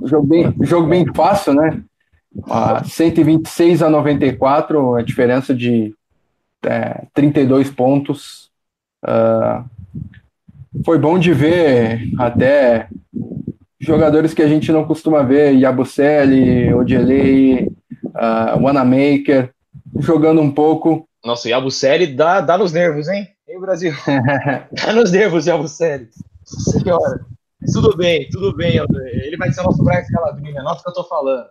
[0.00, 1.82] um jogo bem, jogo bem fácil, né?
[2.36, 5.94] Uh, 126 a 94, a diferença de
[6.64, 8.50] é, 32 pontos.
[9.04, 9.64] Uh,
[10.84, 12.88] foi bom de ver até
[13.78, 17.68] jogadores que a gente não costuma ver, Yabusele, Odelei,
[18.06, 19.50] uh, Wanamaker,
[19.98, 21.08] jogando um pouco.
[21.24, 23.28] Nossa, o Yabusele dá, dá nos nervos, hein?
[23.48, 23.92] Hein, Brasil?
[24.72, 26.08] dá nos nervos, Yabusele.
[26.44, 27.24] Senhora.
[27.72, 31.04] Tudo bem, tudo bem, Ele vai ser o nosso Brian Calabrini, nota que eu tô
[31.04, 31.46] falando.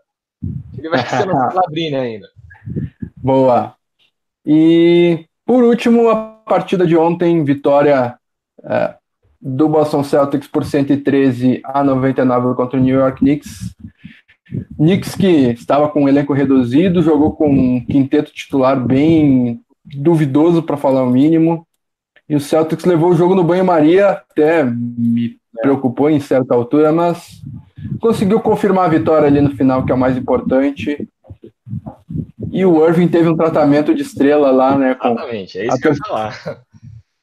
[0.78, 2.28] Ele vai ser o nosso Calabrini ainda.
[3.17, 3.76] Boa.
[4.45, 8.17] E por último, a partida de ontem, vitória
[8.63, 8.95] é,
[9.41, 13.76] do Boston Celtics por 113 a 99 contra o New York Knicks.
[14.78, 20.78] Knicks que estava com um elenco reduzido, jogou com um quinteto titular bem duvidoso para
[20.78, 21.67] falar o mínimo.
[22.28, 25.42] E o Celtics levou o jogo no banho-maria, até me é.
[25.61, 27.41] Preocupou em certa altura, mas
[27.99, 31.07] conseguiu confirmar a vitória ali no final, que é o mais importante.
[32.51, 34.91] E o Irving teve um tratamento de estrela lá, né?
[34.91, 36.61] Exatamente, é isso que eu ia falar.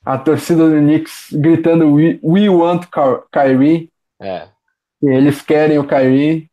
[0.05, 2.87] A torcida do Knicks gritando We, we want
[3.31, 3.91] Kyrie.
[4.21, 4.49] É.
[5.03, 6.49] Eles querem o Kyrie.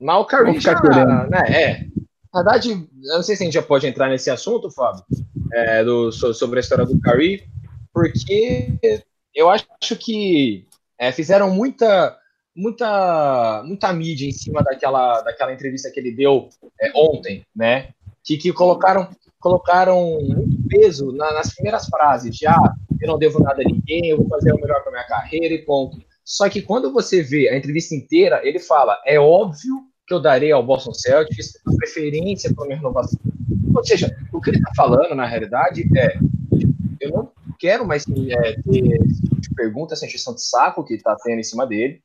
[0.00, 1.28] Mas o Kyrie já, querendo.
[1.28, 1.86] né, é.
[2.32, 5.02] Na verdade, eu não sei se a gente já pode entrar nesse assunto, Fábio,
[5.52, 7.42] é, do, sobre a história do Kyrie,
[7.92, 8.78] porque
[9.34, 10.67] eu acho que
[10.98, 12.16] é, fizeram muita,
[12.54, 16.48] muita, muita mídia em cima daquela, daquela entrevista que ele deu
[16.80, 17.90] é, ontem, né?
[18.24, 19.08] Que, que colocaram,
[19.38, 24.06] colocaram muito peso na, nas primeiras frases de ah, eu não devo nada a ninguém,
[24.06, 25.98] eu vou fazer o melhor para minha carreira e ponto.
[26.24, 30.52] Só que quando você vê a entrevista inteira, ele fala: é óbvio que eu darei
[30.52, 33.18] ao Boston Celtics a preferência para minha renovação.
[33.74, 36.18] Ou seja, o que ele está falando, na realidade, é:
[37.00, 38.98] eu não quero mais é, ter
[39.40, 42.00] tipo pergunta, essa injeção de saco que está tendo em cima dele.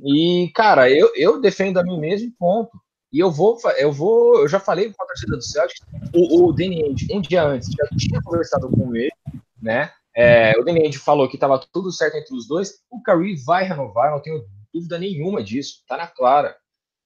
[0.00, 2.70] E, cara, eu, eu defendo a mim mesmo, ponto.
[3.12, 5.80] E eu vou, eu vou, eu já falei com a torcida do Celtics,
[6.14, 9.12] o, o um dia antes, já tinha conversado com ele,
[9.60, 9.90] né?
[10.14, 12.80] É, o Ainge falou que estava tudo certo entre os dois.
[12.90, 16.56] O Curry vai renovar, não tenho dúvida nenhuma disso, tá na clara.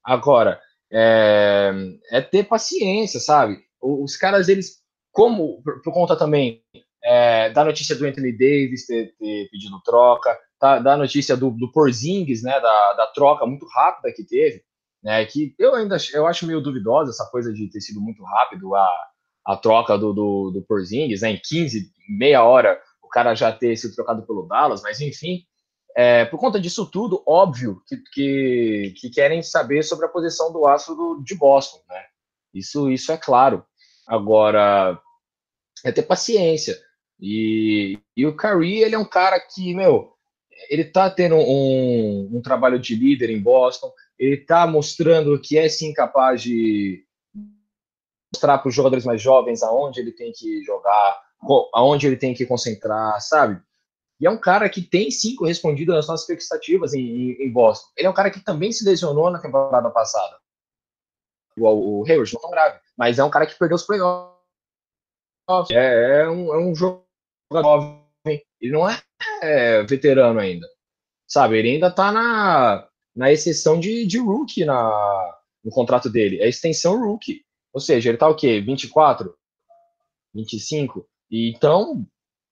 [0.02, 1.72] Agora, é,
[2.11, 3.59] é ter paciência, sabe?
[3.81, 6.62] Os caras, eles, como, por conta também
[7.05, 11.71] é, da notícia do Anthony Davis ter, ter pedido troca, tá, da notícia do, do
[11.73, 14.62] Porzingis, né, da, da troca muito rápida que teve,
[15.03, 18.75] né, que eu ainda eu acho meio duvidosa essa coisa de ter sido muito rápido
[18.75, 18.88] a,
[19.47, 23.77] a troca do, do, do Porzingis, né, em 15, meia hora o cara já ter
[23.77, 25.45] sido trocado pelo Dallas, mas enfim,
[25.97, 30.67] é, por conta disso tudo, óbvio que, que, que, querem saber sobre a posição do
[30.67, 32.03] astro do, de Boston, né,
[32.55, 33.65] isso, isso é claro.
[34.07, 34.99] Agora,
[35.85, 36.77] é ter paciência.
[37.25, 40.13] E, e o Curry, ele é um cara que, meu,
[40.69, 45.69] ele tá tendo um, um trabalho de líder em Boston, ele tá mostrando que é
[45.69, 47.07] sim capaz de
[48.35, 51.21] mostrar para os jogadores mais jovens aonde ele tem que jogar,
[51.73, 53.63] aonde ele tem que concentrar, sabe?
[54.19, 57.89] E é um cara que tem sim correspondido às nossas expectativas em, em, Boston.
[57.97, 60.39] Ele é um cara que também se lesionou na temporada passada.
[61.57, 64.33] Igual o Hayward, não tão grave, mas é um cara que perdeu os playoffs.
[65.71, 67.02] É, é, um, é um jogo
[67.61, 69.03] jovem, ele não é,
[69.43, 70.67] é, veterano ainda.
[71.27, 75.35] Sabe, ele ainda tá na, na exceção de, de rookie na,
[75.65, 76.41] no contrato dele.
[76.41, 77.43] É extensão rookie.
[77.73, 78.61] Ou seja, ele tá o quê?
[78.61, 79.35] 24?
[80.35, 81.07] 25?
[81.31, 82.07] E, então,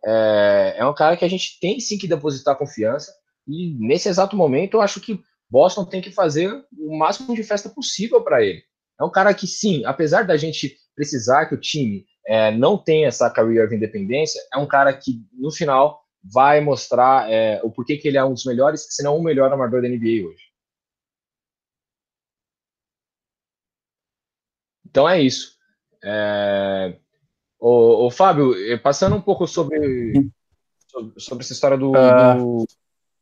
[0.05, 3.13] é, é um cara que a gente tem sim que depositar confiança.
[3.47, 7.69] E nesse exato momento, eu acho que Boston tem que fazer o máximo de festa
[7.69, 8.63] possível para ele.
[8.99, 13.07] É um cara que, sim, apesar da gente precisar que o time é, não tem
[13.07, 17.97] essa career of independência, é um cara que, no final, vai mostrar é, o porquê
[17.97, 20.45] que ele é um dos melhores, se não o melhor armador da NBA hoje.
[24.89, 25.57] Então é isso.
[26.05, 26.97] É...
[28.13, 30.13] Fábio, eh, passando um pouco sobre,
[30.89, 32.39] sobre, sobre essa história do, uh...
[32.39, 32.67] do,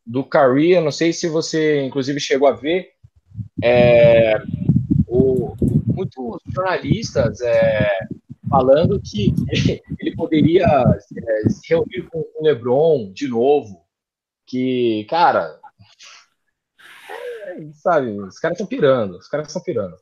[0.04, 2.90] do Curry, eu não sei se você, inclusive, chegou a ver,
[3.62, 4.34] é,
[5.06, 7.88] o, muitos jornalistas é,
[8.48, 9.34] falando que
[10.00, 13.84] ele poderia é, se reunir com o LeBron de novo.
[14.46, 15.60] Que, cara,
[17.74, 19.94] sabe, os caras estão pirando, os caras estão pirando.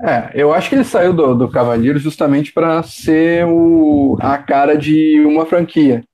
[0.00, 4.76] É, eu acho que ele saiu do, do Cavaliero justamente para ser o, a cara
[4.76, 6.04] de uma franquia.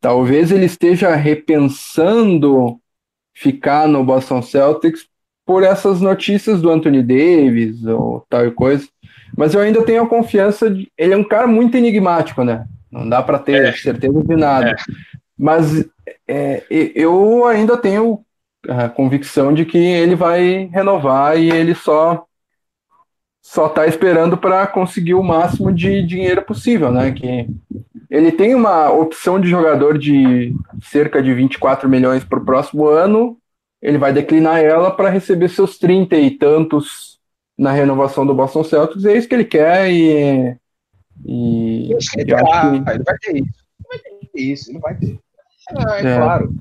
[0.00, 2.78] Talvez ele esteja repensando
[3.34, 5.06] ficar no Boston Celtics
[5.46, 8.86] por essas notícias do Anthony Davis ou tal coisa.
[9.36, 10.90] Mas eu ainda tenho a confiança de.
[10.96, 12.66] Ele é um cara muito enigmático, né?
[12.90, 13.72] Não dá para ter é.
[13.72, 14.70] certeza de nada.
[14.70, 14.76] É.
[15.38, 15.84] Mas
[16.28, 18.20] é, eu ainda tenho
[18.68, 22.24] a convicção de que ele vai renovar e ele só
[23.42, 27.10] só está esperando para conseguir o máximo de dinheiro possível, né?
[27.10, 27.48] Que
[28.10, 33.38] ele tem uma opção de jogador de cerca de 24 milhões para o próximo ano,
[33.80, 37.09] ele vai declinar ela para receber seus 30 e tantos
[37.60, 40.56] na renovação do Boston Celtics, é isso que ele quer e.
[41.26, 42.90] e ele, vai, que...
[42.90, 43.60] ele vai ter isso.
[43.78, 45.18] Ele vai ter isso, ele vai ter.
[45.68, 46.16] É, é, é.
[46.16, 46.54] claro.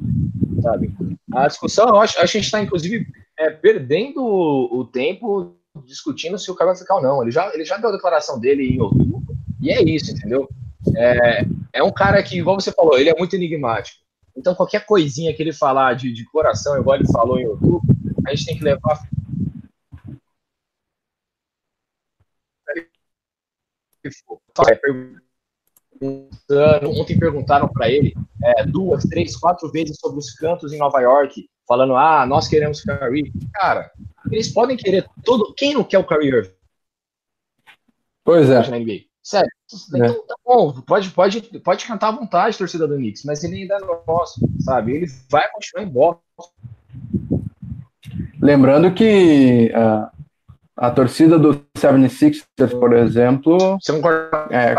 [0.62, 0.94] Sabe?
[1.34, 3.08] A discussão, eu acho, a gente está, inclusive,
[3.38, 7.22] é, perdendo o, o, tempo discutindo se o cara vai ficar ou não.
[7.22, 9.24] Ele já, ele já deu a declaração dele em outubro,
[9.62, 10.50] e é isso, entendeu?
[10.98, 14.00] É, é um cara que, igual você falou, ele é muito enigmático.
[14.36, 17.82] Então, qualquer coisinha que ele falar de, de coração, igual ele falou em outubro,
[18.28, 19.00] a gente tem que levar
[26.84, 31.50] Ontem perguntaram para ele é, duas, três, quatro vezes sobre os cantos em Nova York,
[31.68, 33.32] falando: ah, nós queremos Curry.
[33.54, 33.92] Cara,
[34.32, 35.54] eles podem querer todo.
[35.56, 36.54] Quem não quer o Curry Irving?
[38.24, 38.64] Pois é.
[39.22, 39.50] Sério.
[39.94, 39.98] É.
[39.98, 43.78] Então, tá bom, pode, pode, pode cantar à vontade, torcida do Knicks, mas ele ainda
[43.80, 44.96] não é nosso, sabe?
[44.96, 46.22] Ele vai continuar em Boston.
[48.42, 50.10] Lembrando que uh,
[50.80, 53.78] a torcida do 76ers, por exemplo.
[53.82, 54.02] Você?
[54.50, 54.76] É,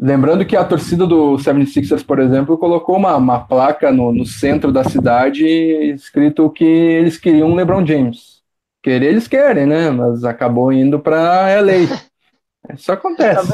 [0.00, 4.72] Lembrando que a torcida do 76ers, por exemplo, colocou uma, uma placa no, no, centro
[4.72, 8.42] da cidade escrito que eles queriam LeBron James.
[8.82, 9.90] Querer eles querem, né?
[9.90, 11.86] Mas acabou indo para LA.
[12.74, 13.52] Isso acontece.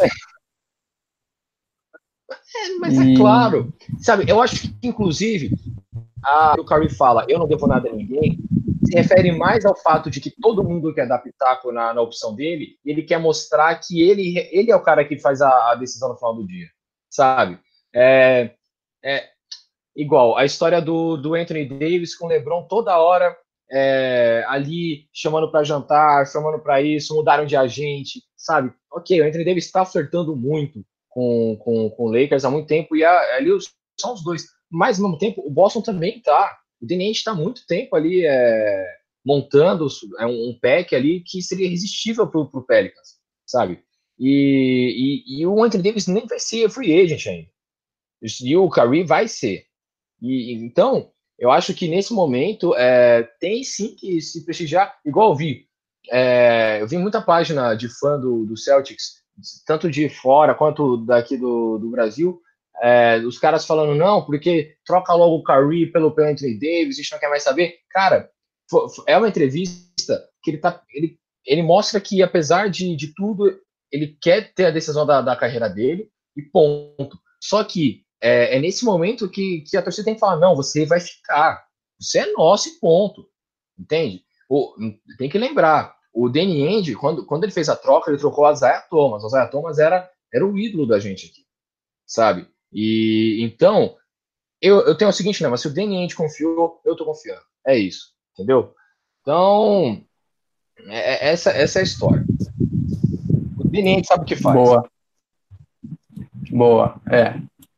[2.56, 3.12] É, mas e...
[3.12, 3.72] é claro.
[3.98, 5.50] Sabe, eu acho que, inclusive,
[6.22, 8.38] a, o Curry fala, eu não devo nada a ninguém,
[8.86, 12.34] se refere mais ao fato de que todo mundo quer dar pitaco na, na opção
[12.34, 16.08] dele, ele quer mostrar que ele, ele é o cara que faz a, a decisão
[16.10, 16.68] no final do dia,
[17.10, 17.58] sabe?
[17.94, 18.50] É,
[19.02, 19.28] é
[19.96, 23.36] igual a história do, do Anthony Davis com o LeBron toda hora
[23.70, 28.72] é, ali chamando para jantar, chamando para isso, mudaram de agente, sabe?
[28.92, 32.94] Ok, o Anthony Davis está flertando muito com, com, com o Lakers há muito tempo
[32.96, 33.50] e a, ali
[33.98, 34.44] são os dois.
[34.70, 36.56] Mas ao mesmo tempo, o Boston também tá.
[36.80, 38.86] O Danny está muito tempo ali é,
[39.24, 39.86] montando
[40.18, 43.82] é um, pack ali que seria irresistível para o Pelicans, sabe?
[44.18, 47.48] E, e, e, o Anthony Davis nem vai ser free agent ainda.
[48.42, 49.66] E o Curry vai ser.
[50.22, 55.36] E, então, eu acho que nesse momento é, tem sim que se prestigiar, igual eu
[55.36, 55.66] vi.
[56.10, 59.22] É, eu vi muita página de fã do, do, Celtics,
[59.66, 62.40] tanto de fora quanto daqui do, do Brasil,
[62.82, 67.02] é, os caras falando, não, porque troca logo o Curry pelo, pelo Anthony Davis, a
[67.02, 67.76] gente não quer mais saber.
[67.90, 68.30] Cara,
[69.06, 70.82] é uma entrevista que ele tá.
[70.92, 73.58] Ele, ele mostra que, apesar de, de tudo,
[73.90, 77.18] ele quer ter a decisão da, da carreira dele, e ponto.
[77.40, 80.84] Só que é, é, nesse momento que, que a torcida tem que falar: não, você
[80.86, 81.64] vai ficar.
[81.98, 83.28] Você é nosso e ponto.
[83.78, 84.22] Entende?
[84.48, 84.74] O,
[85.18, 88.54] tem que lembrar: o Danny End, quando, quando ele fez a troca, ele trocou a
[88.54, 89.22] Zaya Thomas.
[89.22, 91.44] O Zaya Thomas era, era o ídolo da gente aqui.
[92.06, 92.48] Sabe?
[92.74, 93.96] E então,
[94.60, 95.48] eu, eu tenho o seguinte, né?
[95.48, 97.42] Mas se o Danny End confiou, eu tô confiando.
[97.66, 98.12] É isso.
[98.32, 98.74] Entendeu?
[99.22, 100.02] Então,
[100.88, 102.24] é, é essa, essa é a história.
[103.58, 104.56] O End sabe o que faz.
[104.56, 104.90] Boa.
[106.50, 107.00] Boa.
[107.10, 107.34] É.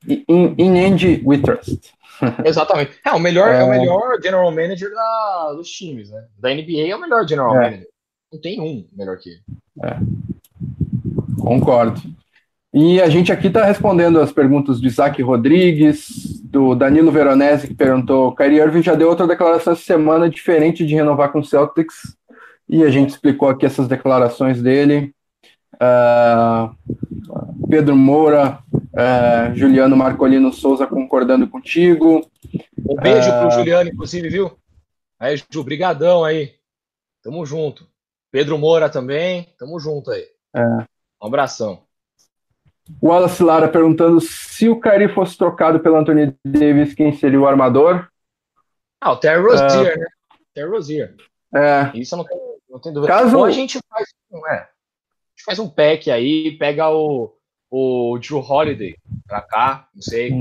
[0.06, 1.92] In, in end we trust.
[2.44, 2.98] Exatamente.
[3.04, 3.60] É, o melhor, é...
[3.60, 6.26] é o melhor general manager da, dos times, né?
[6.38, 7.60] Da NBA é o melhor general é.
[7.60, 7.88] manager.
[8.32, 9.42] Não tem um melhor que ele.
[9.82, 9.98] É.
[11.40, 12.00] Concordo.
[12.78, 17.74] E a gente aqui está respondendo as perguntas do Isaac Rodrigues, do Danilo Veronese, que
[17.74, 22.14] perguntou: Kyrie Irving já deu outra declaração essa semana diferente de renovar com o Celtics,
[22.68, 25.14] e a gente explicou aqui essas declarações dele.
[25.76, 32.30] Uh, Pedro Moura, uh, Juliano Marcolino Souza concordando contigo.
[32.78, 34.52] Um beijo uh, pro Juliano, inclusive, viu?
[35.18, 36.52] Aí, Ju, brigadão aí.
[37.22, 37.88] Tamo junto.
[38.30, 40.26] Pedro Moura também, tamo junto aí.
[40.54, 40.60] É.
[41.22, 41.85] Um abração.
[43.00, 47.46] O Wallace Lara perguntando se o Kyrie fosse trocado pelo Anthony Davis, quem seria o
[47.46, 48.08] armador?
[49.00, 50.06] Ah, o Terry Rozier, uh, né?
[50.54, 51.14] Terry Rozier.
[51.54, 51.90] É.
[51.94, 53.12] Isso eu não tenho, não tenho dúvida.
[53.12, 53.36] Caso...
[53.36, 54.54] Ou a gente faz, não é?
[54.54, 57.34] A gente faz um pack aí, pega o,
[57.70, 58.96] o Drew Holiday
[59.26, 60.32] pra cá, não sei.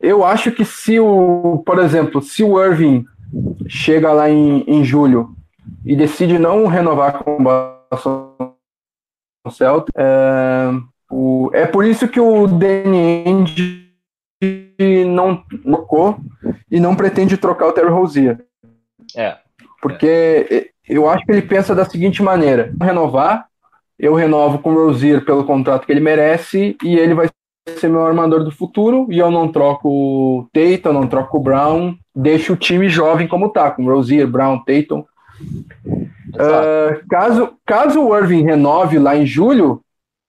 [0.00, 3.04] Eu acho que se o, por exemplo, se o Irving
[3.68, 5.36] chega lá em, em julho
[5.84, 7.36] e decide não renovar com
[9.44, 10.70] o Celtic, é,
[11.10, 13.90] o, é por isso que o Ainge
[15.06, 16.18] não trocou
[16.70, 18.38] e não pretende trocar o Terry Rozier.
[19.16, 19.36] É.
[19.82, 20.68] Porque é.
[20.88, 23.46] eu acho que ele pensa da seguinte maneira: renovar,
[23.98, 27.28] eu renovo com o Rozier pelo contrato que ele merece e ele vai
[27.76, 31.94] ser meu armador do futuro e eu não troco o Tatum, não troco o Brown,
[32.14, 35.04] deixo o time jovem como tá, com Rozier, Brown, Tatum.
[36.30, 39.82] Uh, caso, caso o Irving renove lá em julho,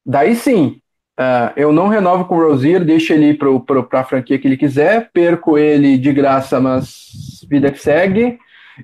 [0.05, 0.79] Daí sim,
[1.19, 5.09] uh, eu não renovo com o Rozier, deixo ele para a franquia que ele quiser,
[5.13, 8.39] perco ele de graça, mas vida que segue,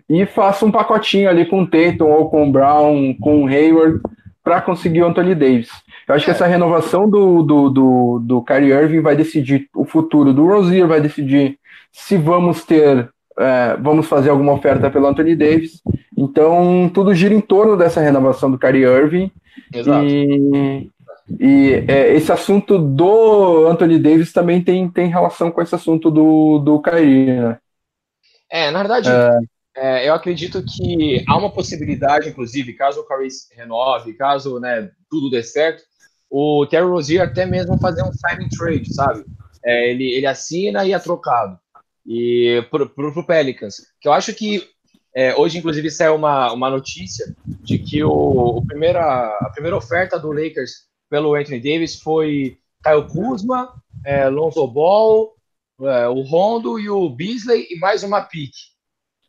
[0.09, 4.01] e faço um pacotinho ali com o Tatum ou com o Brown, com o Hayward,
[4.43, 5.69] para conseguir o Anthony Davis.
[6.07, 10.33] Eu acho que essa renovação do, do, do, do Kyrie Irving vai decidir o futuro
[10.33, 11.59] do Rozier, vai decidir
[11.91, 15.81] se vamos ter, é, vamos fazer alguma oferta pelo Anthony Davis.
[16.17, 19.31] Então, tudo gira em torno dessa renovação do Kyrie Irving.
[19.73, 20.05] Exato.
[20.05, 20.89] E,
[21.39, 26.59] e é, esse assunto do Anthony Davis também tem, tem relação com esse assunto do,
[26.59, 27.57] do Kyrie, né?
[28.49, 29.39] É, na verdade, é...
[29.75, 35.29] é, eu acredito que há uma possibilidade, inclusive, caso o Curry renove, caso né, tudo
[35.29, 35.83] dê certo,
[36.29, 39.25] o Terry Rozier até mesmo fazer um signing trade, sabe?
[39.65, 41.59] É, ele, ele assina e é trocado.
[42.05, 43.75] E pro, pro, pro Pelicans.
[43.99, 44.63] Que eu acho que
[45.13, 50.19] é, hoje, inclusive, saiu uma, uma notícia de que o, o primeira, a primeira oferta
[50.19, 53.73] do Lakers pelo Anthony Davis foi Kyle Kuzma,
[54.05, 55.35] é, Lonzo Ball,
[55.81, 58.53] é, o Rondo e o Beasley e mais uma pick.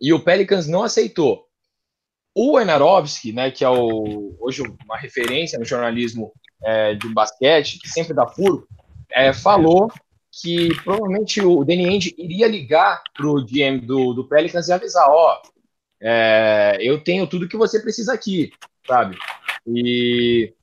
[0.00, 1.46] E o Pelicans não aceitou.
[2.34, 7.88] O Enarovski, né, que é o, hoje uma referência no jornalismo é, de basquete, que
[7.88, 8.66] sempre dá furo,
[9.10, 9.90] é, falou
[10.30, 15.08] que provavelmente o Danny Ainge iria ligar para o GM do, do Pelicans e avisar,
[15.08, 15.40] ó,
[16.00, 18.52] é, eu tenho tudo que você precisa aqui,
[18.86, 19.18] sabe?
[19.66, 20.54] E,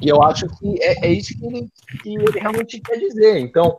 [0.00, 1.68] e eu acho que é, é isso que ele,
[2.02, 3.38] que ele, realmente quer dizer.
[3.38, 3.78] Então,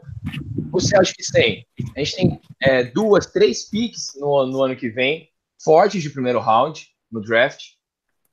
[0.72, 1.66] você acha que tem?
[1.96, 5.30] A gente tem é, duas, três picks no, no ano que vem,
[5.64, 7.62] fortes de primeiro round no draft.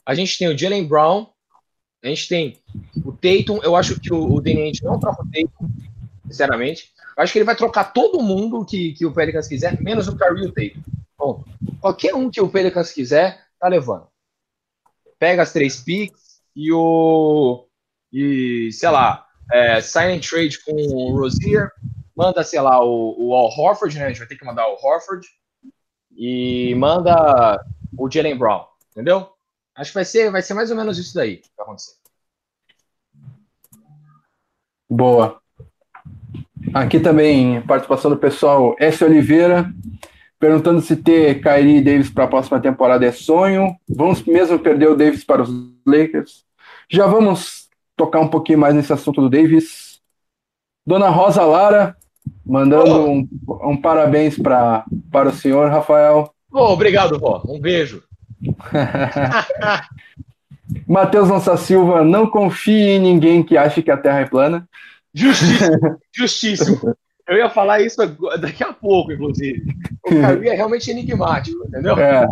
[0.07, 1.29] A gente tem o Jalen Brown,
[2.03, 2.63] a gente tem
[3.05, 3.61] o Tatum.
[3.63, 5.71] Eu acho que o, o Danny não troca o Tatum,
[6.27, 6.93] sinceramente.
[7.17, 10.13] Eu acho que ele vai trocar todo mundo que, que o Pelicans quiser, menos o
[10.13, 10.83] e o Tatum.
[11.19, 11.45] Bom,
[11.81, 14.09] qualquer um que o Pelicans quiser, tá levando.
[15.19, 17.67] Pega as três picks e o.
[18.13, 21.71] E, sei lá, é, sign and trade com o Rozier,
[22.15, 24.07] manda, sei lá, o, o Al Horford, né?
[24.07, 25.27] A gente vai ter que mandar o Horford.
[26.15, 27.65] E manda
[27.97, 29.31] o Jalen Brown, entendeu?
[29.75, 31.95] Acho que vai ser, vai ser mais ou menos isso daí que vai acontecer.
[34.89, 35.41] Boa.
[36.75, 39.03] Aqui também participação do pessoal S.
[39.03, 39.73] Oliveira,
[40.43, 43.77] perguntando se ter Kyrie Davis para a próxima temporada é sonho.
[43.89, 45.51] Vamos mesmo perder o Davis para os
[45.87, 46.45] Lakers.
[46.91, 50.01] Já vamos tocar um pouquinho mais nesse assunto do Davis.
[50.85, 51.97] Dona Rosa Lara,
[52.45, 53.29] mandando um,
[53.63, 56.35] um, parabéns pra, para o senhor, Rafael.
[56.53, 57.41] Oh, obrigado, vó.
[57.47, 58.03] Um beijo.
[60.89, 64.69] Matheus Lança Silva, não confie em ninguém que ache que a Terra é plana.
[65.15, 66.97] Justíssimo, justíssimo.
[67.29, 67.97] Eu ia falar isso
[68.41, 69.63] daqui a pouco, inclusive.
[70.05, 71.99] O Caio é realmente enigmático, entendeu?
[71.99, 72.27] É.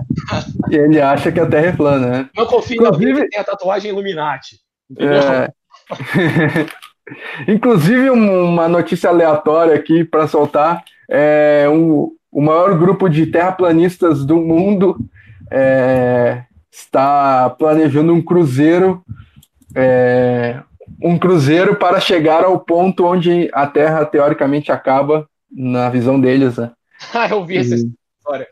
[0.70, 2.30] E ele acha que a Terra é plana, né?
[2.36, 3.22] Não confie inclusive...
[3.22, 4.56] que tem a tatuagem Illuminati.
[4.90, 5.20] Entendeu?
[5.22, 5.52] É...
[7.48, 10.84] inclusive, uma notícia aleatória aqui para soltar.
[11.08, 14.96] É um, o maior grupo de terraplanistas do mundo
[15.50, 19.02] é, está planejando um cruzeiro,
[19.74, 20.62] é,
[21.02, 26.56] um cruzeiro para chegar ao ponto onde a Terra teoricamente acaba, na visão deles.
[26.56, 26.70] Né?
[27.14, 28.48] ah, eu vi essa história.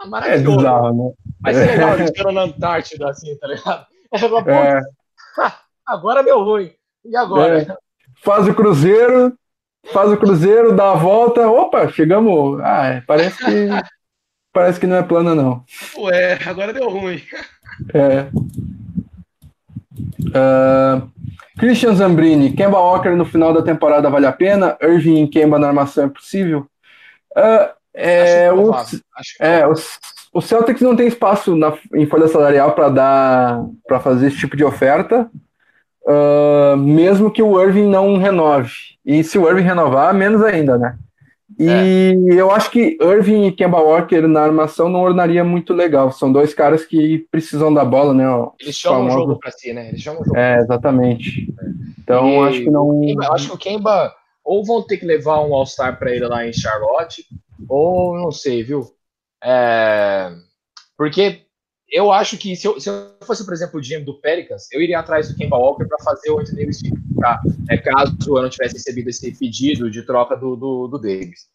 [0.00, 1.12] Ah, é bizarro, né?
[1.40, 3.86] Mas é legal eles na Antártida, assim, tá ligado?
[4.46, 4.80] É.
[5.86, 6.72] Agora deu ruim.
[7.04, 7.60] E agora?
[7.60, 7.76] É.
[8.22, 9.36] Faz o cruzeiro,
[9.92, 12.60] faz o cruzeiro, dá a volta, opa, chegamos.
[12.60, 13.68] Ah, é, parece que
[14.52, 15.64] parece que não é plana, não.
[15.98, 17.20] Ué, agora deu ruim.
[17.92, 18.28] É.
[20.28, 21.10] Uh,
[21.58, 24.76] Christian Zambrini, Kemba Walker no final da temporada vale a pena?
[24.80, 26.66] Irving e Kemba na armação é possível?
[27.36, 28.72] Uh, é, o,
[29.40, 29.98] é, os,
[30.32, 34.54] o Celtics não tem espaço na, em folha salarial para dar para fazer esse tipo
[34.54, 35.30] de oferta,
[36.06, 38.72] uh, mesmo que o Irving não renove.
[39.04, 40.98] E se o Irving renovar, menos ainda, né?
[41.58, 42.12] E é.
[42.34, 46.12] eu acho que Irving e Kemba Walker na armação não ornaria muito legal.
[46.12, 48.24] São dois caras que precisam da bola, né?
[48.60, 49.88] Eles chamam o jogo pra si, né?
[49.88, 50.36] Eles chamam o jogo.
[50.36, 51.54] É, exatamente.
[51.98, 53.02] Então e acho que não.
[53.04, 56.46] Eu acho que o Kemba ou vão ter que levar um All-Star pra ele lá
[56.46, 57.24] em Charlotte,
[57.68, 58.86] ou não sei, viu?
[59.42, 60.30] É...
[60.96, 61.42] Porque
[61.90, 64.80] eu acho que se eu, se eu, fosse, por exemplo, o GM do Pelicans, eu
[64.80, 66.80] iria atrás do Kemba Walker para fazer o Anthony Davis
[67.16, 71.48] ficar, né, caso eu não tivesse recebido esse pedido de troca do, do, do Davis.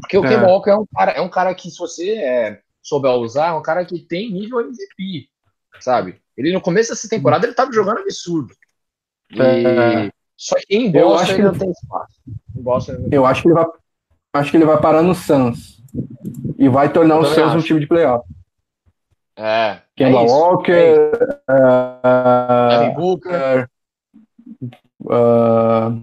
[0.00, 0.28] Porque o é.
[0.28, 3.52] Kemba Walker é um cara, é um cara que, se você é, souber usar, é
[3.52, 5.28] um cara que tem nível MVP,
[5.80, 6.20] sabe?
[6.36, 8.54] Ele no começo dessa temporada ele tava jogando absurdo.
[9.32, 9.40] E...
[9.40, 10.10] É.
[10.36, 12.20] Só que em Boston eu acho que ele não tem espaço.
[12.54, 13.66] Boston, eu acho que ele vai,
[14.34, 15.82] acho que ele vai parar no Suns
[16.56, 18.24] e vai tornar o Suns um time de playoff.
[19.36, 19.80] É.
[19.96, 20.72] Kemba é Walker,
[21.48, 23.68] é uh, Booker.
[25.08, 26.00] Uh,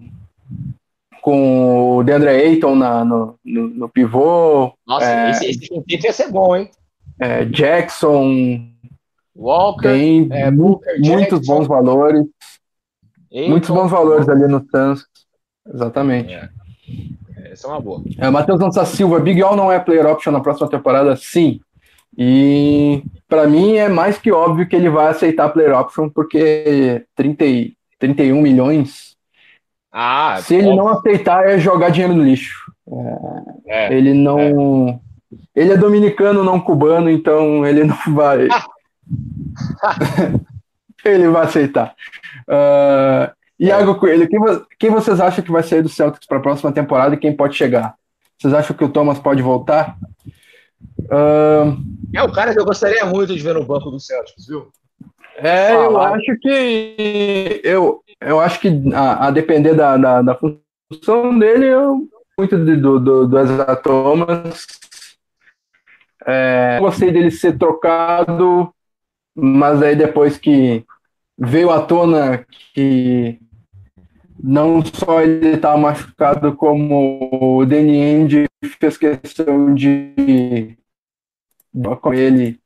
[1.22, 4.74] com o DeAndre Ayton na, no, no, no pivô.
[4.86, 6.70] Nossa, é, esse, esse quinteto ia ser bom, hein?
[7.20, 8.68] É, Jackson.
[9.36, 9.90] Walker.
[9.90, 12.26] Tem é, Booker, muitos Jackson, bons valores.
[13.34, 15.06] Ayton, muitos bons valores ali no Suns.
[15.68, 16.34] Exatamente.
[16.34, 16.50] É.
[17.52, 18.04] Essa é uma boa.
[18.18, 21.16] É, Matheus Lança Silva, Big All não é player option na próxima temporada?
[21.16, 21.60] Sim.
[22.18, 27.46] E para mim é mais que óbvio que ele vai aceitar player option, porque 30,
[28.14, 29.16] 31 milhões.
[29.92, 32.72] Ah, se ele não aceitar, é jogar dinheiro no lixo.
[33.68, 34.90] É, é, ele não.
[34.90, 35.00] É.
[35.56, 38.48] ele é dominicano, não cubano, então ele não vai.
[41.06, 41.96] ele vai aceitar.
[42.48, 44.40] Uh, Iago Coelho, quem,
[44.78, 47.56] quem vocês acham que vai sair do Celtics para a próxima temporada e quem pode
[47.56, 47.96] chegar?
[48.38, 49.98] Vocês acham que o Thomas pode voltar?
[51.00, 51.78] Uh...
[52.14, 54.72] É o cara que eu gostaria muito de ver no banco do Celtics, viu?
[55.38, 61.38] É, eu acho que eu, eu acho que a, a depender da, da, da, função
[61.38, 62.08] dele, eu
[62.38, 64.68] muito do, do, do Ezra Thomas.
[66.26, 68.74] É, gostei dele ser trocado,
[69.36, 70.84] mas aí depois que
[71.38, 73.40] veio à tona que
[74.42, 78.46] não só ele estava machucado, como o Danny End
[78.80, 80.78] fez questão de
[82.02, 82.60] com ele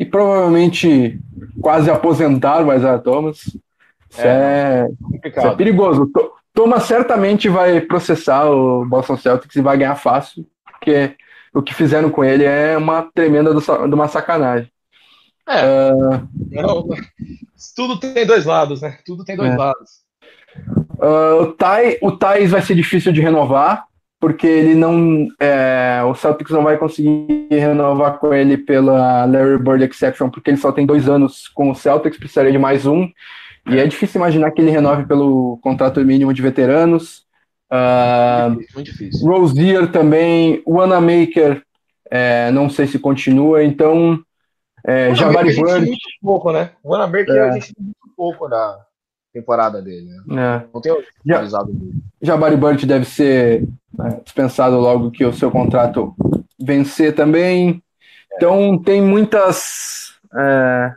[0.00, 1.20] e provavelmente
[1.60, 3.36] quase aposentar o Isaiah Thomas.
[4.08, 4.88] Isso é,
[5.22, 6.10] é, isso é perigoso.
[6.54, 11.14] Thomas certamente vai processar o Boston Celtics e vai ganhar fácil, porque
[11.52, 14.72] o que fizeram com ele é uma tremenda de uma sacanagem.
[15.46, 15.92] É.
[15.92, 16.88] Uh, não,
[17.76, 18.96] tudo tem dois lados, né?
[19.04, 19.56] Tudo tem dois é.
[19.56, 19.90] lados.
[20.98, 21.54] Uh,
[22.00, 23.84] o Thais vai ser difícil de renovar,
[24.20, 25.26] porque ele não.
[25.40, 30.58] É, o Celtics não vai conseguir renovar com ele pela Larry Bird Exception, porque ele
[30.58, 33.08] só tem dois anos com o Celtics, precisaria de mais um.
[33.66, 37.24] E é difícil imaginar que ele renove pelo contrato mínimo de veteranos.
[37.72, 39.26] Uh, muito difícil.
[39.26, 41.62] Rosier também, o Anamaker,
[42.10, 44.22] é, não sei se continua, então.
[44.84, 45.86] É, Jabari Bird.
[45.86, 46.72] Muito pouco, né?
[46.82, 47.48] O Anamaker é.
[47.48, 48.78] a gente muito pouco na
[49.32, 50.62] temporada dele, né?
[50.62, 50.66] É.
[50.72, 50.92] Não tem
[51.28, 51.94] atualizado dele.
[52.20, 53.66] Jabari Bird deve ser
[53.96, 56.14] né, dispensado logo que o seu contrato
[56.58, 57.82] vencer também.
[58.34, 60.18] Então tem muitas.
[60.36, 60.94] É,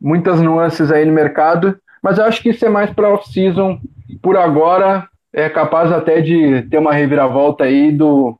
[0.00, 3.80] muitas nuances aí no mercado, mas eu acho que isso é mais para off-season.
[4.22, 8.38] Por agora, é capaz até de ter uma reviravolta aí do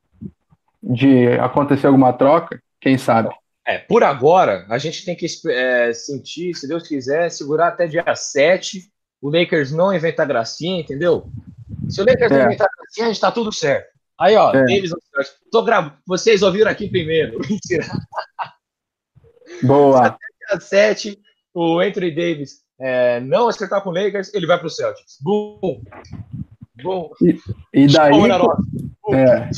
[0.81, 3.31] de acontecer alguma troca, quem sabe.
[3.67, 8.05] É, por agora, a gente tem que é, sentir, se Deus quiser, segurar até dia
[8.15, 8.89] 7,
[9.21, 11.29] o Lakers não inventar gracinha, entendeu?
[11.89, 12.39] Se o Lakers é.
[12.39, 13.89] não inventar gracinha, a gente tá tudo certo.
[14.19, 14.65] Aí, ó, é.
[14.65, 14.91] Davis,
[15.51, 15.95] tô gravando.
[16.07, 17.39] Vocês ouviram aqui primeiro.
[17.49, 17.87] Mentira.
[19.63, 20.07] Boa.
[20.07, 20.19] Até
[20.51, 21.19] dia 7,
[21.55, 25.19] o Anthony Davis é, não acertar com o Lakers, ele vai para o Celtics.
[25.21, 25.83] Boom!
[26.83, 27.11] Boom!
[27.21, 27.39] E,
[27.73, 28.13] e daí,
[29.01, 29.51] com, é,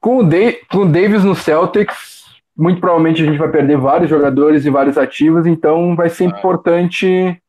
[0.00, 0.28] com, o
[0.70, 2.24] com o Davis no Celtics,
[2.56, 6.28] muito provavelmente a gente vai perder vários jogadores e vários ativos, então vai ser ah.
[6.28, 7.40] importante.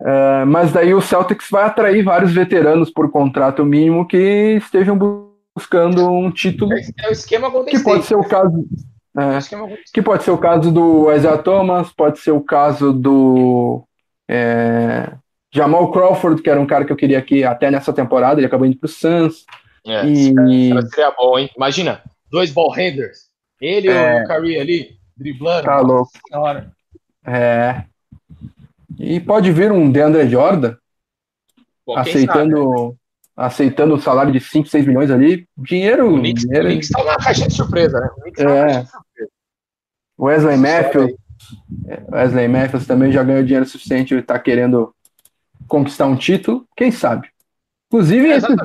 [0.00, 4.98] É, mas daí o Celtics vai atrair vários veteranos por contrato mínimo que estejam
[5.54, 6.72] buscando um título.
[6.74, 8.66] É o esquema que pode ser o caso.
[9.18, 9.38] É,
[9.94, 13.82] que pode ser o caso do Isaiah Thomas, pode ser o caso do
[14.28, 15.10] é,
[15.50, 18.66] Jamal Crawford, que era um cara que eu queria aqui até nessa temporada, ele acabou
[18.66, 19.46] indo pro Suns.
[19.86, 20.34] É, e...
[20.90, 21.48] seria bom, hein?
[21.56, 25.64] Imagina, dois ball handlers, ele é, e o Curry ali, driblando.
[25.64, 26.10] Tá louco.
[27.26, 27.84] É.
[28.98, 30.74] E pode vir um DeAndre Jordan
[31.86, 32.96] Bom, aceitando
[33.36, 36.14] aceitando o salário de 5, 6 milhões ali, dinheiro.
[36.14, 36.68] O Knicks, dinheiro...
[36.70, 38.08] está uma caixa de surpresa, né?
[38.38, 38.86] O é.
[40.18, 41.12] Wesley Matthews.
[42.10, 44.94] Wesley Matthews também já ganhou dinheiro suficiente e está querendo
[45.68, 47.28] conquistar um título, quem sabe?
[47.88, 48.56] Inclusive, é, esses,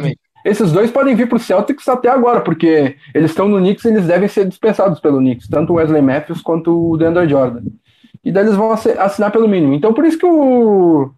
[0.46, 3.90] esses, dois podem vir para o Celtics até agora, porque eles estão no Knicks e
[3.90, 7.64] eles devem ser dispensados pelo Knicks, tanto o Wesley Matthews quanto o DeAndre Jordan.
[8.24, 9.74] E daí eles vão assinar pelo mínimo.
[9.74, 11.12] Então, por isso que o,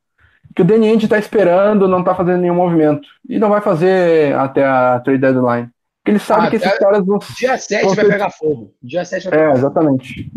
[0.55, 3.07] que o Danny está esperando, não está fazendo nenhum movimento.
[3.27, 5.69] E não vai fazer até a trade deadline.
[6.03, 7.19] Porque ele sabe ah, que esses caras vão.
[7.37, 8.73] Dia 7 vão vai pegar fogo.
[8.81, 9.57] Dia 7 vai pegar é, fogo.
[9.57, 10.31] exatamente.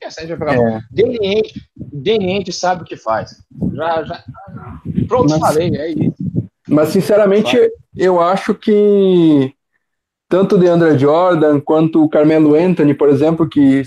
[0.00, 0.56] Dia 7 vai pegar é.
[0.56, 0.80] fogo.
[0.90, 1.42] Danny
[1.76, 3.42] Danny Ainge sabe o que faz.
[3.72, 4.22] Já, já...
[5.08, 6.14] Pronto, mas, falei, é isso.
[6.68, 7.56] Mas, sinceramente,
[7.96, 9.54] eu acho que
[10.28, 13.82] tanto o DeAndre Jordan quanto o Carmelo Anthony, por exemplo, que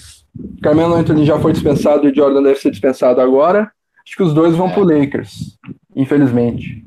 [0.61, 3.71] Carmelo Anthony já foi dispensado e o Jordan deve ser dispensado agora.
[4.05, 4.73] Acho que os dois vão é.
[4.73, 5.57] pro Lakers,
[5.95, 6.85] infelizmente.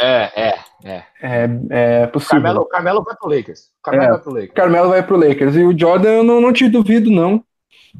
[0.00, 1.04] É, é, é.
[1.22, 2.42] É, é possível.
[2.42, 3.70] Carmelo, Carmelo vai pro Lakers.
[3.82, 4.52] Carmelo é, vai pro Lakers.
[4.54, 5.56] Carmelo vai pro Lakers.
[5.56, 7.44] E o Jordan eu não, não te duvido, não.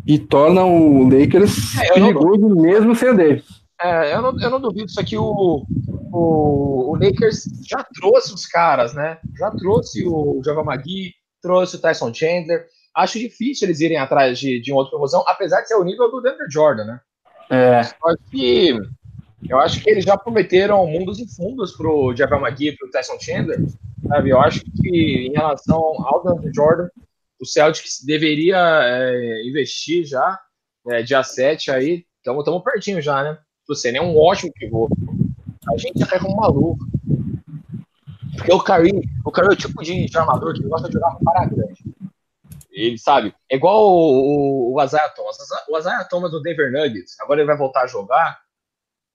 [0.06, 2.62] E torna o Lakers é, perigoso não...
[2.62, 3.44] mesmo sem o Davis.
[3.80, 4.86] É, eu não, eu não duvido.
[4.86, 5.64] Isso aqui o,
[6.12, 9.18] o, o Lakers já trouxe os caras, né?
[9.38, 12.66] Já trouxe o Java Magui, trouxe o Tyson Chandler.
[12.94, 16.10] Acho difícil eles irem atrás de, de um outro promoção, apesar de ser o nível
[16.10, 17.00] do Denver Jordan, né?
[17.50, 17.82] É.
[17.82, 18.78] Só que
[19.48, 23.18] eu acho que eles já prometeram mundos e fundos pro Javel McGee e pro Tyson
[23.20, 23.58] Chandler,
[24.08, 24.30] sabe?
[24.30, 26.88] Eu acho que em relação ao Duncan Jordan,
[27.40, 30.40] o Celtics deveria é, investir já,
[30.88, 33.38] é, dia 7 aí, estamos pertinho já, né?
[33.68, 34.88] Você nem é um ótimo pivô.
[35.72, 36.86] A gente já pega um maluco.
[38.36, 41.46] Porque o Curry, o Curry é o tipo de, armador que gosta de jogar para
[41.46, 41.82] grande.
[42.74, 45.38] Ele sabe, é igual o, o, o Thomas.
[45.68, 48.40] O Isaiah Thomas do Denver Nuggets, agora ele vai voltar a jogar.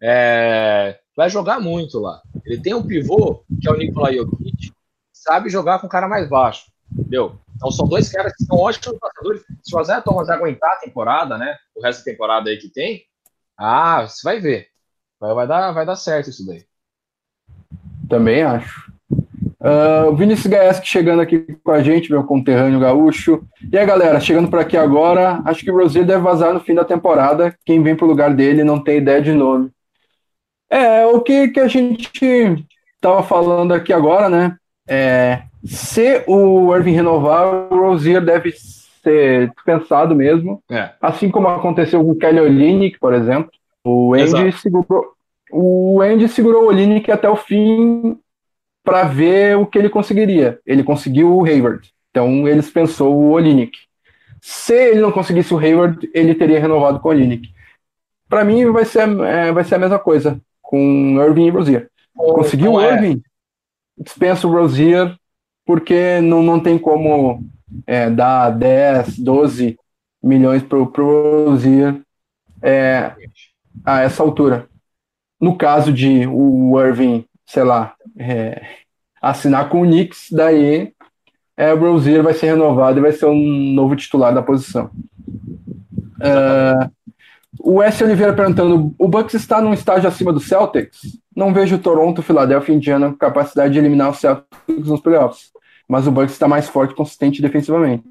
[0.01, 2.21] É, vai jogar muito lá.
[2.45, 4.71] Ele tem um pivô, que é o Nikola Jokic,
[5.11, 6.71] sabe jogar com o cara mais baixo.
[6.89, 7.37] Entendeu?
[7.55, 9.43] Então são dois caras que são ótimos passadores.
[9.61, 11.57] Se o Isaiah Thomas aguentar a temporada, né?
[11.75, 13.03] O resto da temporada aí que tem,
[13.57, 14.69] ah, você vai ver.
[15.19, 16.65] Vai, vai, dar, vai dar certo isso daí.
[18.07, 18.88] Também acho.
[19.61, 23.43] Uh, o Vinícius Gaeski chegando aqui com a gente, meu conterrâneo gaúcho.
[23.71, 26.73] E aí, galera, chegando por aqui agora, acho que o Rosier deve vazar no fim
[26.73, 27.53] da temporada.
[27.65, 29.69] Quem vem pro lugar dele não tem ideia de nome.
[30.69, 32.65] É, o que, que a gente
[33.01, 34.55] tava falando aqui agora, né?
[34.87, 38.53] É, se o Irving renovar, o Rosier deve
[39.03, 40.63] ser dispensado mesmo.
[40.71, 40.91] É.
[41.01, 43.51] Assim como aconteceu com o Kelly Olynyk, por exemplo.
[43.83, 45.13] O Andy segurou,
[45.51, 48.17] o Andy segurou o Olynyk até o fim
[48.89, 50.59] para ver o que ele conseguiria.
[50.65, 51.93] Ele conseguiu o Hayward.
[52.09, 53.77] Então ele dispensou o Olynyk.
[54.41, 57.53] Se ele não conseguisse o Hayward, ele teria renovado com o Olynyk.
[58.27, 61.89] Para mim vai ser, é, vai ser a mesma coisa com Irving e Rozier.
[62.15, 62.93] Conseguiu o é.
[62.93, 63.21] Irving,
[63.97, 65.15] dispensa o Rozier,
[65.65, 67.43] porque não, não tem como
[67.85, 69.77] é, dar 10, 12
[70.21, 72.01] milhões para o Rozier
[72.61, 73.13] é,
[73.85, 74.67] a essa altura.
[75.39, 78.61] No caso de o Irving, sei lá, é,
[79.21, 80.93] assinar com o Knicks, daí
[81.55, 84.91] é, o Rozier vai ser renovado e vai ser um novo titular da posição.
[86.19, 86.91] Uh,
[87.59, 88.03] o S.
[88.03, 90.99] Oliveira perguntando: o Bucks está num estágio acima do Celtics?
[91.35, 95.51] Não vejo Toronto, Philadelphia e Indiana com capacidade de eliminar o Celtics nos playoffs,
[95.87, 98.03] mas o Bucks está mais forte e consistente defensivamente.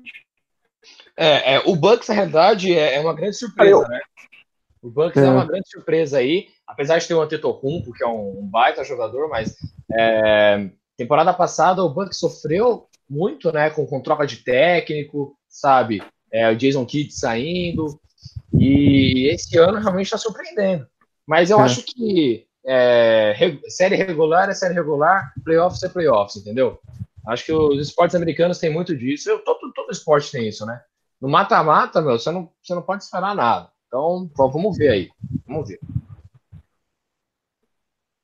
[1.16, 4.00] É, é, o Bucks, na realidade, é, é uma grande surpresa, né?
[4.80, 5.26] O Bucks é.
[5.26, 5.30] é.
[5.30, 9.56] uma grande surpresa aí, apesar de ter o Antetokounmpo, que é um, baita jogador, mas
[9.90, 16.02] é, temporada passada o Bucks sofreu muito, né, com, com troca de técnico, sabe?
[16.30, 17.98] É, o Jason Kidd saindo,
[18.52, 20.86] e esse ano realmente está surpreendendo.
[21.26, 21.62] Mas eu é.
[21.62, 23.34] acho que é,
[23.68, 26.78] série regular é série regular, playoffs é playoffs, entendeu?
[27.26, 29.30] Acho que os esportes americanos têm muito disso.
[29.30, 30.80] Eu, todo, todo esporte tem isso, né?
[31.20, 33.70] No mata-mata, meu, você não, você não pode esperar nada.
[33.86, 35.08] Então, vamos ver aí.
[35.46, 35.80] Vamos ver.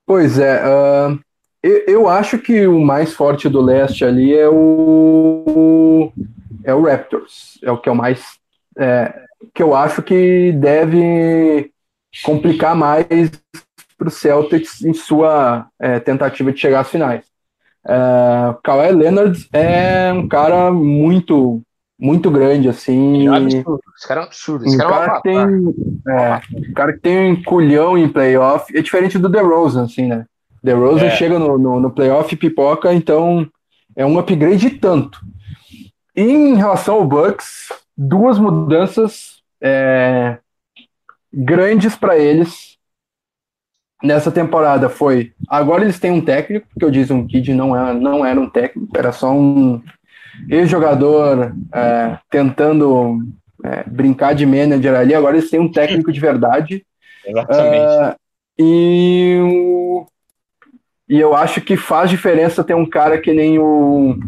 [0.06, 0.62] Pois é.
[0.64, 1.18] Uh,
[1.62, 6.12] eu, eu, acho que o mais forte do leste ali é o,
[6.62, 7.58] é o Raptors.
[7.62, 8.22] É o que é o mais.
[8.76, 9.14] É,
[9.54, 11.70] que eu acho que deve
[12.22, 13.30] complicar mais
[13.96, 17.24] para o Celtics em sua é, tentativa de chegar às finais.
[17.86, 21.62] É, Kawhi Leonard é um cara muito
[21.98, 23.28] muito grande assim.
[23.28, 23.80] É absurdo.
[23.96, 24.64] Esse cara é absurdo.
[24.66, 25.36] Esse um cara, cara tem,
[26.08, 26.40] é,
[26.70, 28.76] um cara que tem um culhão em playoff.
[28.76, 30.26] É diferente do DeRozan, assim, né?
[30.62, 31.10] DeRozan é.
[31.10, 33.46] chega no, no, no playoff e pipoca, então
[33.94, 35.20] é um upgrade tanto.
[36.16, 40.38] E em relação ao Bucks, duas mudanças é,
[41.32, 42.74] grandes para eles
[44.02, 48.24] nessa temporada foi agora eles têm um técnico, porque o Jason Kidd não era, não
[48.24, 49.82] era um técnico, era só um
[50.48, 53.20] ex-jogador é, tentando
[53.64, 56.84] é, brincar de manager ali, agora eles têm um técnico de verdade.
[57.26, 58.12] Exatamente.
[58.12, 58.16] Uh,
[58.58, 59.40] e,
[61.08, 64.18] e eu acho que faz diferença ter um cara que nem o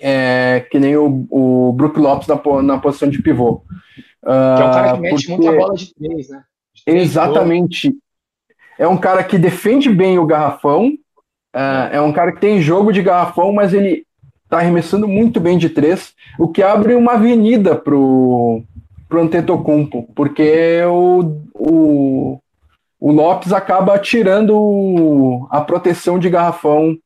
[0.00, 3.62] é, que nem o, o Brook Lopes na, na posição de pivô.
[4.22, 5.42] Uh, que é um cara que mete porque...
[5.42, 6.42] muita bola de três, né?
[6.74, 7.94] De três Exatamente.
[8.78, 10.88] É um cara que defende bem o garrafão,
[11.56, 14.06] uh, é um cara que tem jogo de garrafão, mas ele
[14.48, 18.62] tá arremessando muito bem de três, o que abre uma avenida pro,
[19.08, 22.40] pro Antetokounmpo, porque o, o,
[23.00, 26.96] o Lopes acaba tirando a proteção de garrafão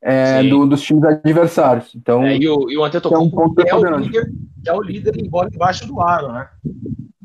[0.00, 1.94] é, do, dos times adversários.
[1.94, 4.32] Então, é, e o, e o Antetokounmpo é, um é, o líder,
[4.66, 6.48] é o líder em bola embaixo do aro, né?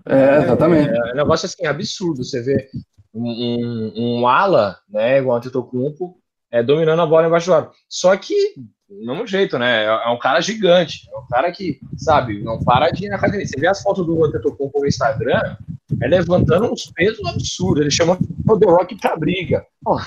[0.05, 0.89] É, exatamente.
[0.89, 2.23] É, é um negócio assim, absurdo.
[2.23, 2.69] Você vê
[3.13, 6.17] um, um, um ala, né, igual o Antetokounmpo,
[6.51, 7.71] é, dominando a bola embaixo do aro.
[7.87, 8.55] Só que,
[8.89, 9.85] do mesmo jeito, né?
[9.85, 11.09] É, é um cara gigante.
[11.11, 13.45] É um cara que, sabe, não para de ir na academia.
[13.45, 15.57] Você vê as fotos do Antetokounmpo no Instagram,
[16.01, 17.81] é levantando uns pesos absurdos.
[17.81, 18.17] Ele chama
[18.47, 19.65] o The Rock pra briga.
[19.85, 19.99] Oh,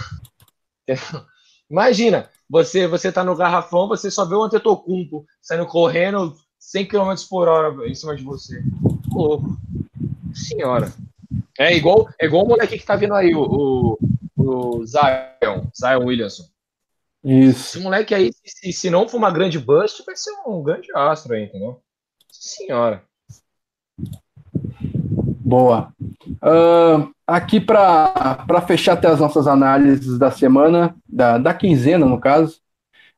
[1.71, 7.15] imagina, você você tá no garrafão, você só vê o Antetokounmpo saindo correndo 100 km
[7.29, 8.63] por hora em cima de você.
[9.11, 9.57] Louco.
[10.35, 10.93] Senhora.
[11.59, 13.99] É igual, é igual o moleque que tá vindo aí, o, o,
[14.37, 16.45] o Zion, Zion Williamson.
[17.29, 17.77] Isso.
[17.77, 21.35] Esse moleque aí, se, se não for uma grande bust, vai ser um grande astro
[21.35, 21.83] aí, entendeu?
[22.31, 23.03] Senhora.
[25.41, 25.93] Boa.
[26.41, 32.61] Uh, aqui para fechar até as nossas análises da semana, da, da quinzena, no caso.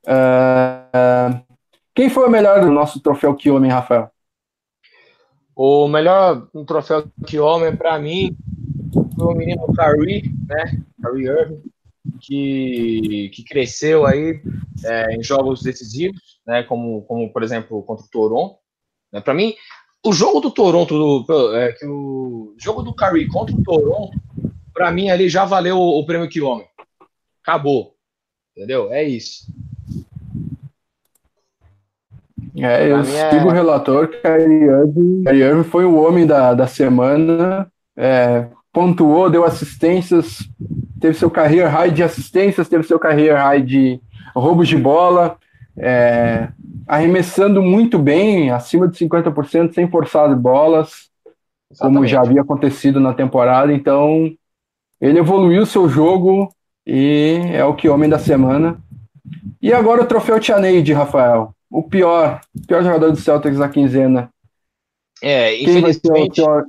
[0.07, 1.39] Uh,
[1.95, 4.11] Quem foi o melhor do nosso troféu que homem, Rafael?
[5.55, 8.35] O melhor um troféu que homem, para mim,
[9.17, 10.81] foi o menino Kyrie, né?
[11.03, 11.63] Kyrie Irving,
[12.21, 14.41] que, que cresceu aí
[14.85, 16.63] é, em jogos decisivos, né?
[16.63, 18.57] Como, como por exemplo contra o Toronto.
[19.13, 19.21] Né?
[19.21, 19.55] Para mim,
[20.05, 24.19] o jogo do Toronto, do, é, que o jogo do Kyrie contra o Toronto,
[24.73, 26.67] para mim ali já valeu o, o prêmio que homem.
[27.43, 27.95] Acabou,
[28.57, 28.93] entendeu?
[28.93, 29.47] É isso.
[32.57, 33.45] É, eu é sigo é...
[33.45, 34.39] o relator que a
[35.33, 40.39] Irving foi o homem da, da semana, é, pontuou, deu assistências,
[41.01, 44.01] teve seu career high de assistências, teve seu career high de
[44.35, 45.37] roubos de bola,
[45.77, 46.49] é,
[46.87, 51.09] arremessando muito bem, acima de 50%, sem forçar bolas,
[51.71, 51.97] Exatamente.
[51.97, 53.73] como já havia acontecido na temporada.
[53.73, 54.33] Então,
[55.01, 56.53] ele evoluiu seu jogo
[56.87, 58.79] e é o que homem da semana.
[59.61, 64.33] E agora o troféu Tianeide, Rafael o pior, pior jogador do Celtics na quinzena.
[65.23, 66.65] É, Quem vai ser o pior,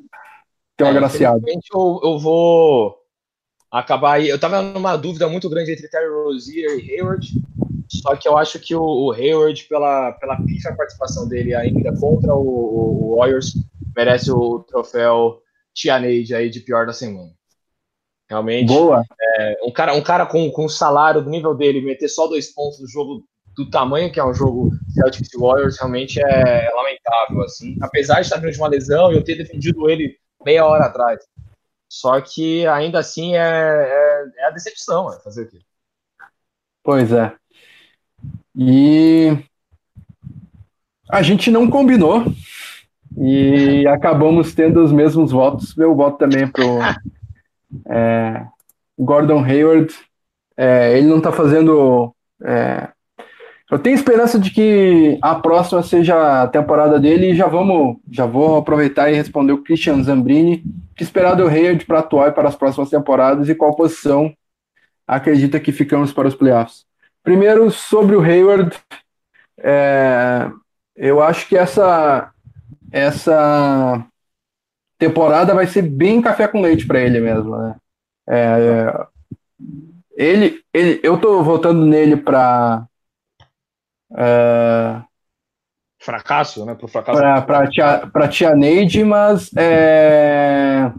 [0.75, 1.41] pior é, agraciado?
[1.47, 2.98] Eu, eu vou
[3.71, 4.29] acabar aí.
[4.29, 7.27] Eu tava numa dúvida muito grande entre Terry Rozier e Hayward.
[7.87, 12.35] Só que eu acho que o, o Hayward, pela, pela pífia participação dele ainda contra
[12.35, 13.53] o, o, o Warriors,
[13.95, 15.41] merece o troféu
[15.73, 17.31] Tianade aí de pior da semana.
[18.29, 18.67] Realmente.
[18.67, 19.03] Boa.
[19.37, 22.53] É, um cara, um cara com, com o salário do nível dele, meter só dois
[22.53, 23.23] pontos no jogo
[23.55, 27.75] do tamanho que é um jogo Celtics Warriors, realmente é, é, lamentável, assim.
[27.81, 30.15] Apesar de estar vindo de uma lesão, eu ter defendido ele
[30.45, 31.19] meia hora atrás.
[31.89, 35.59] Só que ainda assim é, é, é a decepção, é fazer o quê?
[36.83, 37.33] Pois é.
[38.55, 39.37] E
[41.09, 42.23] a gente não combinou
[43.17, 45.75] e acabamos tendo os mesmos votos.
[45.75, 46.79] Meu voto também para o
[47.91, 48.45] é,
[48.97, 49.93] Gordon Hayward.
[50.55, 52.13] É, ele não está fazendo
[52.45, 52.89] é,
[53.71, 58.25] eu tenho esperança de que a próxima seja a temporada dele e já vamos, já
[58.25, 60.63] vou aproveitar e responder o Christian Zambrini,
[60.99, 64.35] que esperar do Hayward para atuar para as próximas temporadas e qual posição
[65.07, 66.85] acredita que ficamos para os playoffs.
[67.23, 68.77] Primeiro, sobre o Hayward,
[69.57, 70.51] é,
[70.97, 72.33] eu acho que essa,
[72.91, 74.05] essa
[74.97, 77.57] temporada vai ser bem café com leite para ele mesmo.
[77.57, 77.75] Né?
[78.27, 79.07] É,
[80.17, 82.85] ele, ele, eu estou votando nele para
[84.17, 85.01] é...
[85.99, 86.75] Fracasso, né?
[86.75, 87.45] Pro fracasso.
[87.45, 90.91] Para tia, tia Neide, mas é...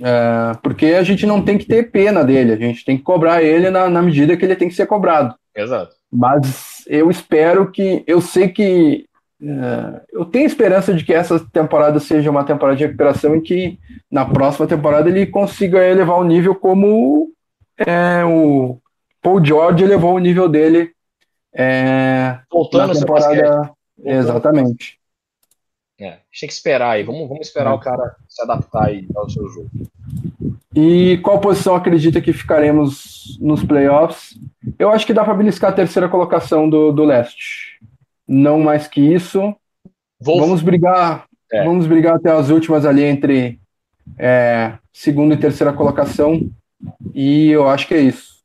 [0.00, 3.42] É, porque a gente não tem que ter pena dele, a gente tem que cobrar
[3.42, 5.34] ele na, na medida que ele tem que ser cobrado.
[5.54, 5.94] Exato.
[6.12, 8.04] Mas eu espero que.
[8.06, 9.06] Eu sei que.
[9.42, 13.78] É, eu tenho esperança de que essa temporada seja uma temporada de recuperação e que
[14.10, 17.30] na próxima temporada ele consiga elevar o nível como
[17.78, 18.78] é, o
[19.22, 20.92] Paul George elevou o nível dele
[21.56, 23.72] é, Voltando na temporada.
[24.04, 24.98] Exatamente.
[25.98, 27.02] É, tem que esperar aí.
[27.02, 27.74] Vamos, vamos esperar é.
[27.74, 29.70] o cara se adaptar aí ao seu jogo.
[30.74, 34.38] E qual posição acredita que ficaremos nos playoffs?
[34.78, 37.80] Eu acho que dá para beliscar a terceira colocação do, do leste.
[38.28, 39.54] Não mais que isso.
[40.20, 40.38] Vou...
[40.38, 41.24] Vamos brigar.
[41.50, 41.64] É.
[41.64, 43.58] Vamos brigar até as últimas ali entre
[44.18, 46.50] é, segunda e terceira colocação.
[47.14, 48.44] E eu acho que é isso.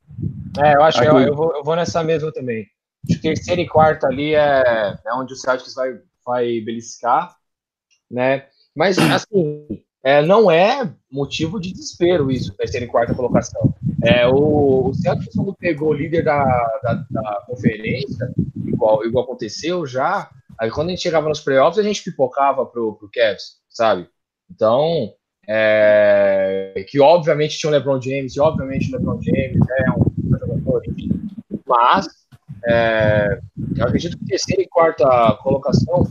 [0.58, 2.66] É, eu acho que eu, eu, vou, eu vou nessa mesma também.
[3.08, 7.36] Que terceiro e quarto ali é, é onde o Celtics vai, vai beliscar,
[8.10, 8.48] né?
[8.76, 13.74] Mas, assim, é, não é motivo de desespero isso, terceira e quarta colocação.
[14.04, 16.44] É, o, o Celtics, quando pegou o líder da,
[16.84, 18.32] da, da, conferência,
[18.66, 20.30] igual, igual aconteceu já,
[20.60, 24.08] aí quando a gente chegava nos playoffs, a gente pipocava pro, pro Cavs, sabe?
[24.50, 25.14] Então,
[25.48, 30.82] é, que obviamente tinha o LeBron James, e obviamente o LeBron James é um jogador,
[31.68, 32.08] mas
[32.66, 33.40] é,
[33.78, 35.06] eu acredito que terceira e quarta
[35.42, 36.08] colocação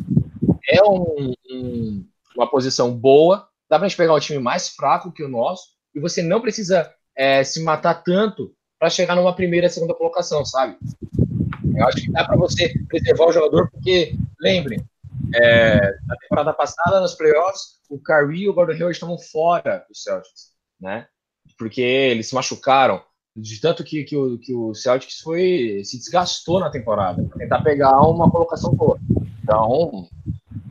[0.68, 3.48] é um, um, uma posição boa.
[3.68, 6.40] Dá para a gente pegar um time mais fraco que o nosso e você não
[6.40, 10.76] precisa é, se matar tanto para chegar numa primeira e segunda colocação, sabe?
[11.76, 14.82] Eu acho que dá para você preservar o jogador, porque, lembrem,
[15.34, 15.76] é,
[16.06, 20.52] na temporada passada, nos playoffs, o Curry e o Gordon Hayward estavam fora do Celtics,
[20.80, 21.06] né?
[21.58, 23.02] Porque eles se machucaram
[23.36, 27.62] de tanto que, que, o, que o Celtics foi se desgastou na temporada para tentar
[27.62, 28.98] pegar uma colocação boa.
[29.42, 30.08] Então,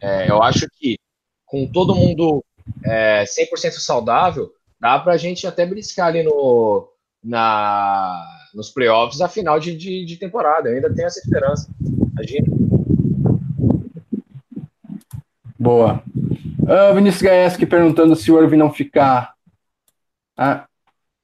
[0.01, 0.97] é, eu acho que
[1.45, 2.43] com todo mundo
[2.83, 6.87] é, 100% saudável, dá para a gente até briscar ali no,
[7.23, 10.69] na, nos playoffs a final de, de, de temporada.
[10.69, 11.69] Eu ainda tenho essa esperança.
[12.11, 12.47] Imagina.
[15.57, 16.03] Boa.
[16.61, 19.33] Uh, Vinícius Gaeski perguntando se o Irving não ficar.
[20.37, 20.68] Ah,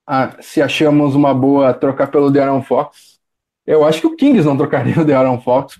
[0.07, 3.19] ah, se achamos uma boa trocar pelo De'Aaron Fox.
[3.65, 5.79] Eu acho que o Kings não trocaria o De'Aaron Fox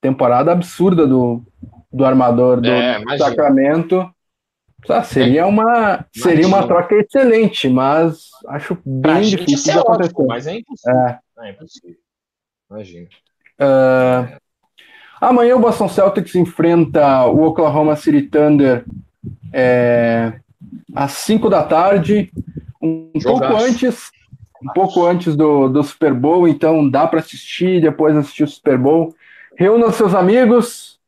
[0.00, 1.42] temporada absurda do,
[1.90, 4.10] do armador do é, Sacramento.
[4.88, 10.12] Ah, seria uma seria uma troca excelente, mas acho bem difícil de acontecer.
[10.12, 10.98] Ótimo, mas é impossível.
[10.98, 11.96] É, é impossível.
[12.68, 13.08] Imagina.
[13.60, 14.36] Uh,
[15.20, 18.84] amanhã o Boston Celtics enfrenta o Oklahoma City Thunder
[19.52, 20.40] é,
[20.94, 22.32] às 5 da tarde,
[22.82, 23.52] um Jogaço.
[23.52, 24.10] pouco antes,
[24.62, 28.76] um pouco antes do, do Super Bowl, então dá para assistir, depois assistir o Super
[28.76, 29.14] Bowl.
[29.56, 30.98] Reúna seus amigos,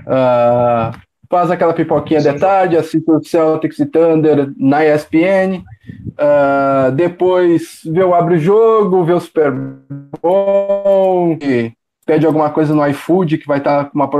[0.00, 0.96] uh,
[1.28, 5.64] faz aquela pipoquinha de tarde, assiste o Celtics e Thunder na ESPN, uh,
[6.18, 9.52] ah, depois vê o Abre o Jogo, vê o Super
[10.22, 11.38] Bowl,
[12.06, 14.10] pede alguma coisa no iFood que vai estar tá com uma,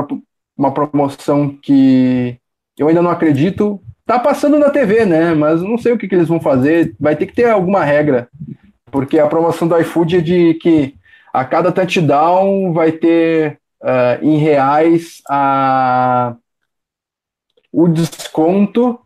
[0.56, 2.38] uma promoção que
[2.78, 3.80] eu ainda não acredito.
[4.10, 5.34] Tá passando na TV, né?
[5.34, 6.96] Mas não sei o que, que eles vão fazer.
[6.98, 8.28] Vai ter que ter alguma regra.
[8.90, 10.96] Porque a promoção do iFood é de que
[11.32, 16.34] a cada touchdown vai ter uh, em reais a,
[17.72, 18.98] o desconto.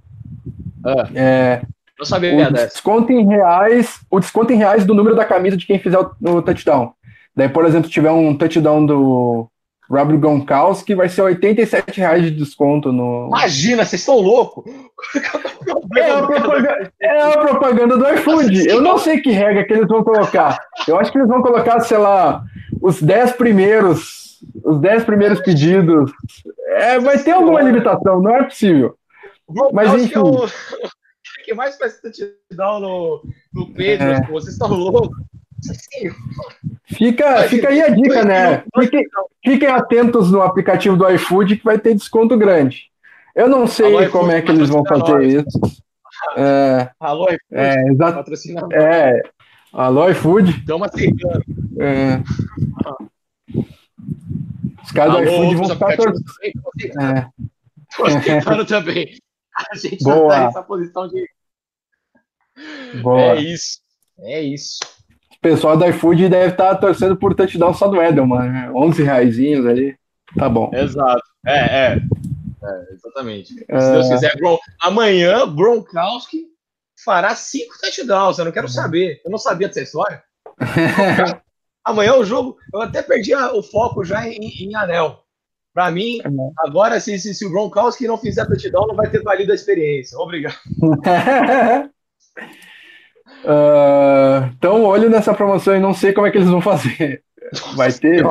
[0.82, 1.60] Ah, é,
[1.98, 5.66] não sabia o desconto em reais, o desconto em reais do número da camisa de
[5.66, 6.94] quem fizer o, o touchdown.
[7.36, 9.50] Daí, por exemplo, se tiver um touchdown do
[9.90, 13.28] Rob Gronkowski, vai ser 87 reais de desconto no.
[13.28, 14.64] Imagina, vocês estão loucos!
[15.96, 18.68] É a, propaganda, é a propaganda do iFood.
[18.68, 20.58] Eu não sei que regra que eles vão colocar.
[20.88, 22.42] Eu acho que eles vão colocar, sei lá,
[22.80, 24.40] os 10 primeiros.
[24.64, 26.10] Os 10 primeiros pedidos.
[26.68, 28.96] É, vai ter alguma limitação, não é possível.
[29.72, 30.18] Mas enfim.
[30.18, 30.48] o
[31.44, 33.22] que mais faz touchdown no,
[33.52, 34.22] no Pedro, é.
[34.26, 35.16] vocês estão loucos.
[36.86, 38.64] Fica, fica aí a dica, né?
[38.78, 39.06] Fiquem,
[39.44, 42.90] fiquem atentos no aplicativo do iFood que vai ter desconto grande.
[43.34, 45.34] Eu não sei Alô, como é que eles vão fazer nós.
[45.34, 45.82] isso.
[46.36, 48.32] É, Alô, iFood, é, exato.
[48.72, 49.22] É,
[49.72, 50.50] Alô, iFood.
[50.50, 51.44] Estamos aceitando.
[51.80, 52.22] É.
[54.84, 56.24] Os caras do iFood vão ficar torcendo.
[57.00, 57.26] É.
[57.96, 59.18] Tô aceitando também.
[59.72, 60.16] A gente Boa.
[60.16, 61.28] já tá nessa posição de.
[63.02, 63.20] Boa.
[63.20, 63.78] É isso.
[64.20, 64.78] É isso
[65.44, 68.70] pessoal da iFood deve estar tá torcendo por touchdown só do Edelman, né?
[68.74, 69.94] 11 reais ali,
[70.38, 70.70] tá bom.
[70.72, 71.98] Exato, é, é,
[72.62, 73.52] é exatamente.
[73.52, 73.92] Se é...
[73.92, 74.58] Deus quiser, Gron...
[74.80, 76.46] amanhã Gronkowski
[77.04, 80.22] fará cinco touchdowns, eu não quero saber, eu não sabia dessa história.
[81.84, 85.24] amanhã o jogo, eu até perdi o foco já em, em anel.
[85.74, 86.28] Para mim, é.
[86.66, 90.16] agora, se, se, se o Gronkowski não fizer touchdown, não vai ter valido a experiência.
[90.16, 90.56] Obrigado.
[93.44, 97.22] Uh, então, olho nessa promoção e não sei como é que eles vão fazer.
[97.76, 98.24] Vai ter,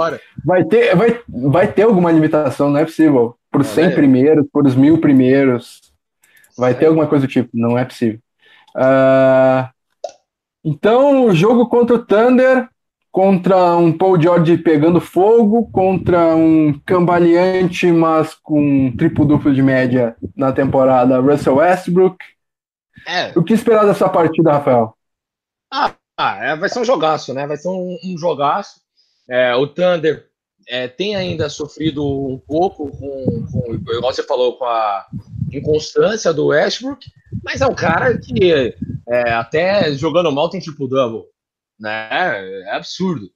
[0.44, 3.36] vai ter, vai, vai ter alguma limitação, não é possível.
[3.52, 3.90] Por os 100 é.
[3.92, 5.82] primeiros, por os mil primeiros,
[6.58, 8.20] vai ter alguma coisa do tipo, não é possível.
[8.76, 9.70] Uh,
[10.64, 12.68] então, o jogo contra o Thunder,
[13.12, 20.16] contra um Paul George pegando fogo, contra um cambaleante, mas com um triplo-duplo de média
[20.36, 22.18] na temporada, Russell Westbrook.
[23.08, 23.38] É.
[23.38, 24.96] O que esperar dessa partida, Rafael?
[25.76, 25.96] Ah,
[26.40, 27.48] é, vai ser um jogaço, né?
[27.48, 28.80] Vai ser um, um jogaço.
[29.28, 30.30] É, o Thunder
[30.68, 35.08] é, tem ainda sofrido um pouco com, com, igual você falou, com a
[35.52, 37.04] inconstância do Westbrook,
[37.44, 38.76] mas é um cara que
[39.10, 41.24] é, até jogando mal tem tipo double,
[41.80, 42.08] né?
[42.12, 43.28] É absurdo.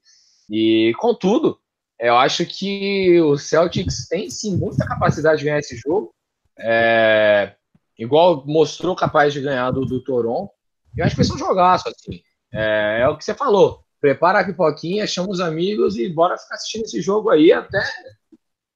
[0.47, 1.59] E contudo,
[1.99, 6.13] eu acho que o Celtics tem sim muita capacidade de ganhar esse jogo.
[6.59, 7.55] É,
[7.97, 10.51] igual mostrou capaz de ganhar do, do Toronto.
[10.95, 12.21] Eu acho que vai ser um jogaço, assim.
[12.59, 13.81] É, é o que você falou.
[14.01, 17.79] Prepara a pipoquinha, chama os amigos e bora ficar assistindo esse jogo aí até.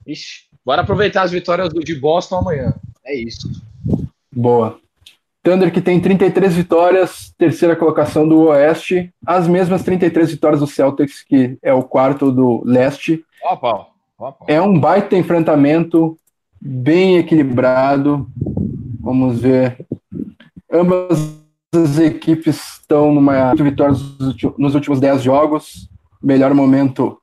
[0.05, 2.75] Ixi, bora aproveitar as vitórias do, de Boston amanhã.
[3.03, 3.49] É isso.
[4.31, 4.79] Boa.
[5.41, 11.23] Thunder que tem 33 vitórias, terceira colocação do Oeste, as mesmas 33 vitórias do Celtics,
[11.23, 13.25] que é o quarto do Leste.
[13.43, 13.87] Opa,
[14.19, 14.45] opa.
[14.47, 16.15] É um baita enfrentamento,
[16.61, 18.29] bem equilibrado.
[18.99, 19.83] Vamos ver.
[20.71, 21.41] Ambas
[21.73, 23.95] as equipes estão numa vitória
[24.57, 25.89] nos últimos 10 jogos.
[26.21, 27.17] Melhor momento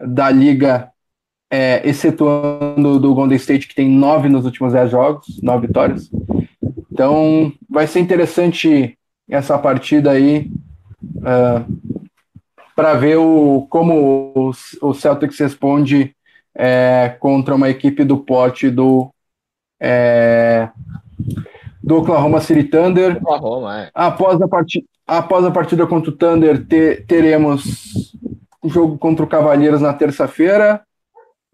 [0.00, 0.90] da liga,
[1.50, 6.10] é, excetuando do Golden State, que tem nove nos últimos 10 jogos, nove vitórias.
[6.90, 10.50] Então, vai ser interessante essa partida aí
[11.16, 11.64] uh, é,
[12.74, 14.50] para ver o, como o,
[14.82, 16.16] o Celtics responde
[16.54, 19.12] é, contra uma equipe do pote do
[19.80, 20.70] é,
[21.84, 23.18] do Oklahoma City Thunder.
[23.18, 23.90] Oklahoma, é.
[23.94, 27.62] após, a partida, após a partida contra o Thunder, te, teremos
[28.62, 30.80] o jogo contra o Cavaleiros na terça-feira.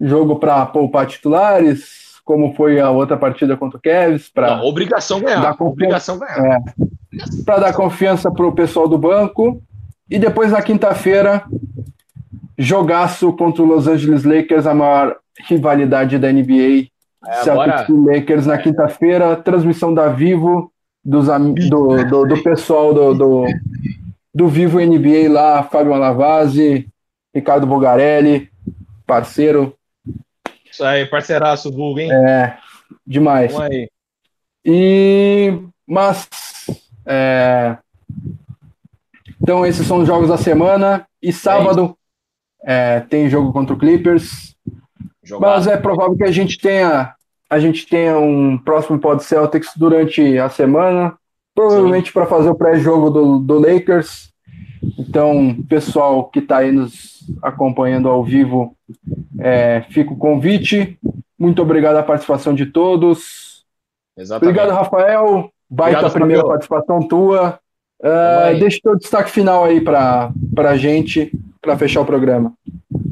[0.01, 4.31] Jogo para poupar titulares, como foi a outra partida contra o Cavs.
[4.31, 5.41] Pra obrigação ganhar.
[5.41, 6.39] Dar obrigação ganhar.
[6.39, 6.59] É,
[7.45, 9.61] para dar confiança para o pessoal do banco.
[10.09, 11.45] E depois na quinta-feira,
[12.57, 15.17] jogaço contra o Los Angeles Lakers, a maior
[15.49, 16.90] rivalidade da NBA.
[17.27, 20.73] É, Celtics e Lakers na quinta-feira, transmissão da Vivo,
[21.05, 21.27] dos,
[21.69, 23.45] do, do, do pessoal do, do,
[24.35, 26.89] do Vivo NBA lá, Fábio Malavasi,
[27.35, 28.51] Ricardo Bogarelli,
[29.07, 29.75] parceiro.
[30.71, 32.11] Isso aí, parceiraço, Vulgo, hein?
[32.13, 32.57] É,
[33.07, 33.53] demais.
[33.53, 33.89] Vamos aí.
[34.65, 36.29] E, mas,
[37.07, 37.77] é,
[39.41, 41.07] então esses são os jogos da semana.
[41.23, 41.97] E sábado
[42.63, 44.55] é, tem jogo contra o Clippers.
[45.39, 47.15] Mas é provável que a gente tenha
[47.51, 51.15] a gente tenha um próximo Pod Celtics durante a semana,
[51.53, 54.31] provavelmente para fazer o pré-jogo do, do Lakers.
[54.97, 58.77] Então, pessoal que está aí nos acompanhando ao vivo,
[59.41, 60.97] é, fica o convite.
[61.37, 63.65] Muito obrigado a participação de todos.
[64.17, 64.57] Exatamente.
[64.57, 65.51] Obrigado, Rafael.
[65.69, 67.59] Baita obrigado, primeira participação tua.
[68.01, 72.53] Uh, deixa o destaque final aí para a gente, para fechar o programa.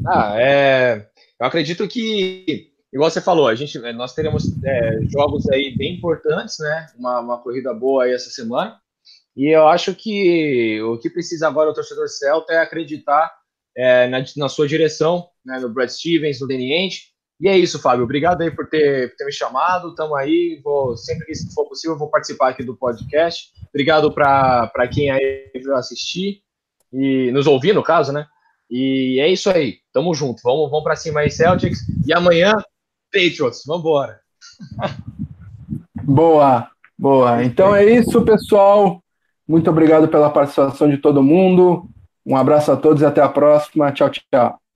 [0.05, 1.05] Ah, é,
[1.39, 6.57] eu acredito que, igual você falou, a gente, nós teremos é, jogos aí bem importantes,
[6.59, 6.87] né?
[6.97, 8.79] Uma, uma corrida boa aí essa semana.
[9.37, 13.33] E eu acho que o que precisa agora o torcedor Celta é acreditar
[13.75, 17.03] é, na, na, sua direção, né, no Brad Stevens, no Ainge.
[17.39, 18.03] E é isso, Fábio.
[18.03, 19.89] Obrigado aí por ter, por ter me chamado.
[19.89, 20.59] Estamos aí.
[20.61, 23.53] Vou, sempre que for possível, vou participar aqui do podcast.
[23.69, 26.41] Obrigado para quem aí assistir
[26.91, 28.27] e nos ouvir, no caso, né?
[28.69, 29.79] E é isso aí.
[29.91, 30.41] Tamo junto.
[30.43, 31.79] Vamos, vamos para cima aí, Celtics.
[32.05, 32.53] E amanhã,
[33.11, 33.63] Patriots.
[33.65, 34.19] Vambora.
[36.03, 37.43] Boa, boa.
[37.43, 39.03] Então é isso, pessoal.
[39.47, 41.89] Muito obrigado pela participação de todo mundo.
[42.25, 43.91] Um abraço a todos e até a próxima.
[43.91, 44.68] Tchau, tchau.